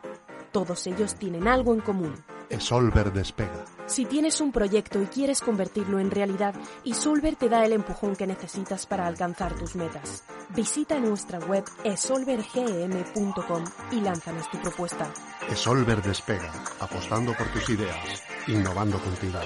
Todos 0.51 0.85
ellos 0.85 1.15
tienen 1.15 1.47
algo 1.47 1.73
en 1.73 1.81
común. 1.81 2.13
Esolver 2.49 3.11
despega. 3.11 3.65
Si 3.87 4.05
tienes 4.05 4.39
un 4.39 4.51
proyecto 4.51 5.01
y 5.01 5.07
quieres 5.07 5.41
convertirlo 5.41 5.99
en 5.99 6.11
realidad, 6.11 6.53
Isolver 6.83 7.35
te 7.35 7.49
da 7.49 7.65
el 7.65 7.73
empujón 7.73 8.15
que 8.15 8.27
necesitas 8.27 8.85
para 8.85 9.07
alcanzar 9.07 9.55
tus 9.55 9.75
metas. 9.75 10.23
Visita 10.55 10.99
nuestra 10.99 11.39
web 11.39 11.65
esolvergm.com 11.83 13.63
y 13.91 14.01
lánzanos 14.01 14.49
tu 14.51 14.59
propuesta. 14.59 15.11
Esolver 15.49 16.01
despega, 16.03 16.51
apostando 16.79 17.33
por 17.33 17.47
tus 17.47 17.67
ideas, 17.69 18.23
innovando 18.47 18.99
contigo. 18.99 19.39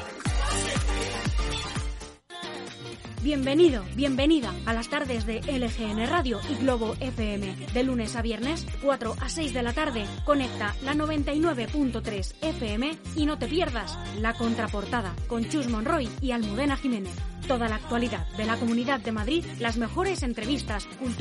Bienvenido, 3.22 3.84
bienvenida 3.96 4.54
a 4.66 4.74
las 4.74 4.90
tardes 4.90 5.26
de 5.26 5.42
LGN 5.42 6.08
Radio 6.08 6.40
y 6.50 6.56
Globo 6.56 6.96
FM. 7.02 7.54
De 7.74 7.84
lunes 7.84 8.16
a 8.16 8.22
viernes, 8.22 8.66
4 8.82 9.16
a 9.20 9.28
6 9.30 9.54
de 9.54 9.62
la 9.62 9.74
tarde, 9.74 10.06
conecta 10.24 10.74
la 10.84 10.94
99.3 10.94 12.34
FM 12.42 12.98
y 13.18 13.26
no 13.26 13.38
te 13.38 13.48
pierdas 13.48 13.98
la 14.20 14.34
contraportada 14.34 15.14
con 15.28 15.44
Chus 15.50 15.68
Monroy 15.68 16.08
y 16.22 16.32
Almudena 16.32 16.78
Jiménez. 16.78 17.14
Toda 17.46 17.68
la 17.68 17.76
actualidad 17.76 18.26
de 18.38 18.46
la 18.46 18.56
Comunidad 18.58 19.02
de 19.02 19.12
Madrid, 19.12 19.44
las 19.60 19.76
mejores 19.76 20.24
entrevistas, 20.24 20.86
cultura 20.98 21.10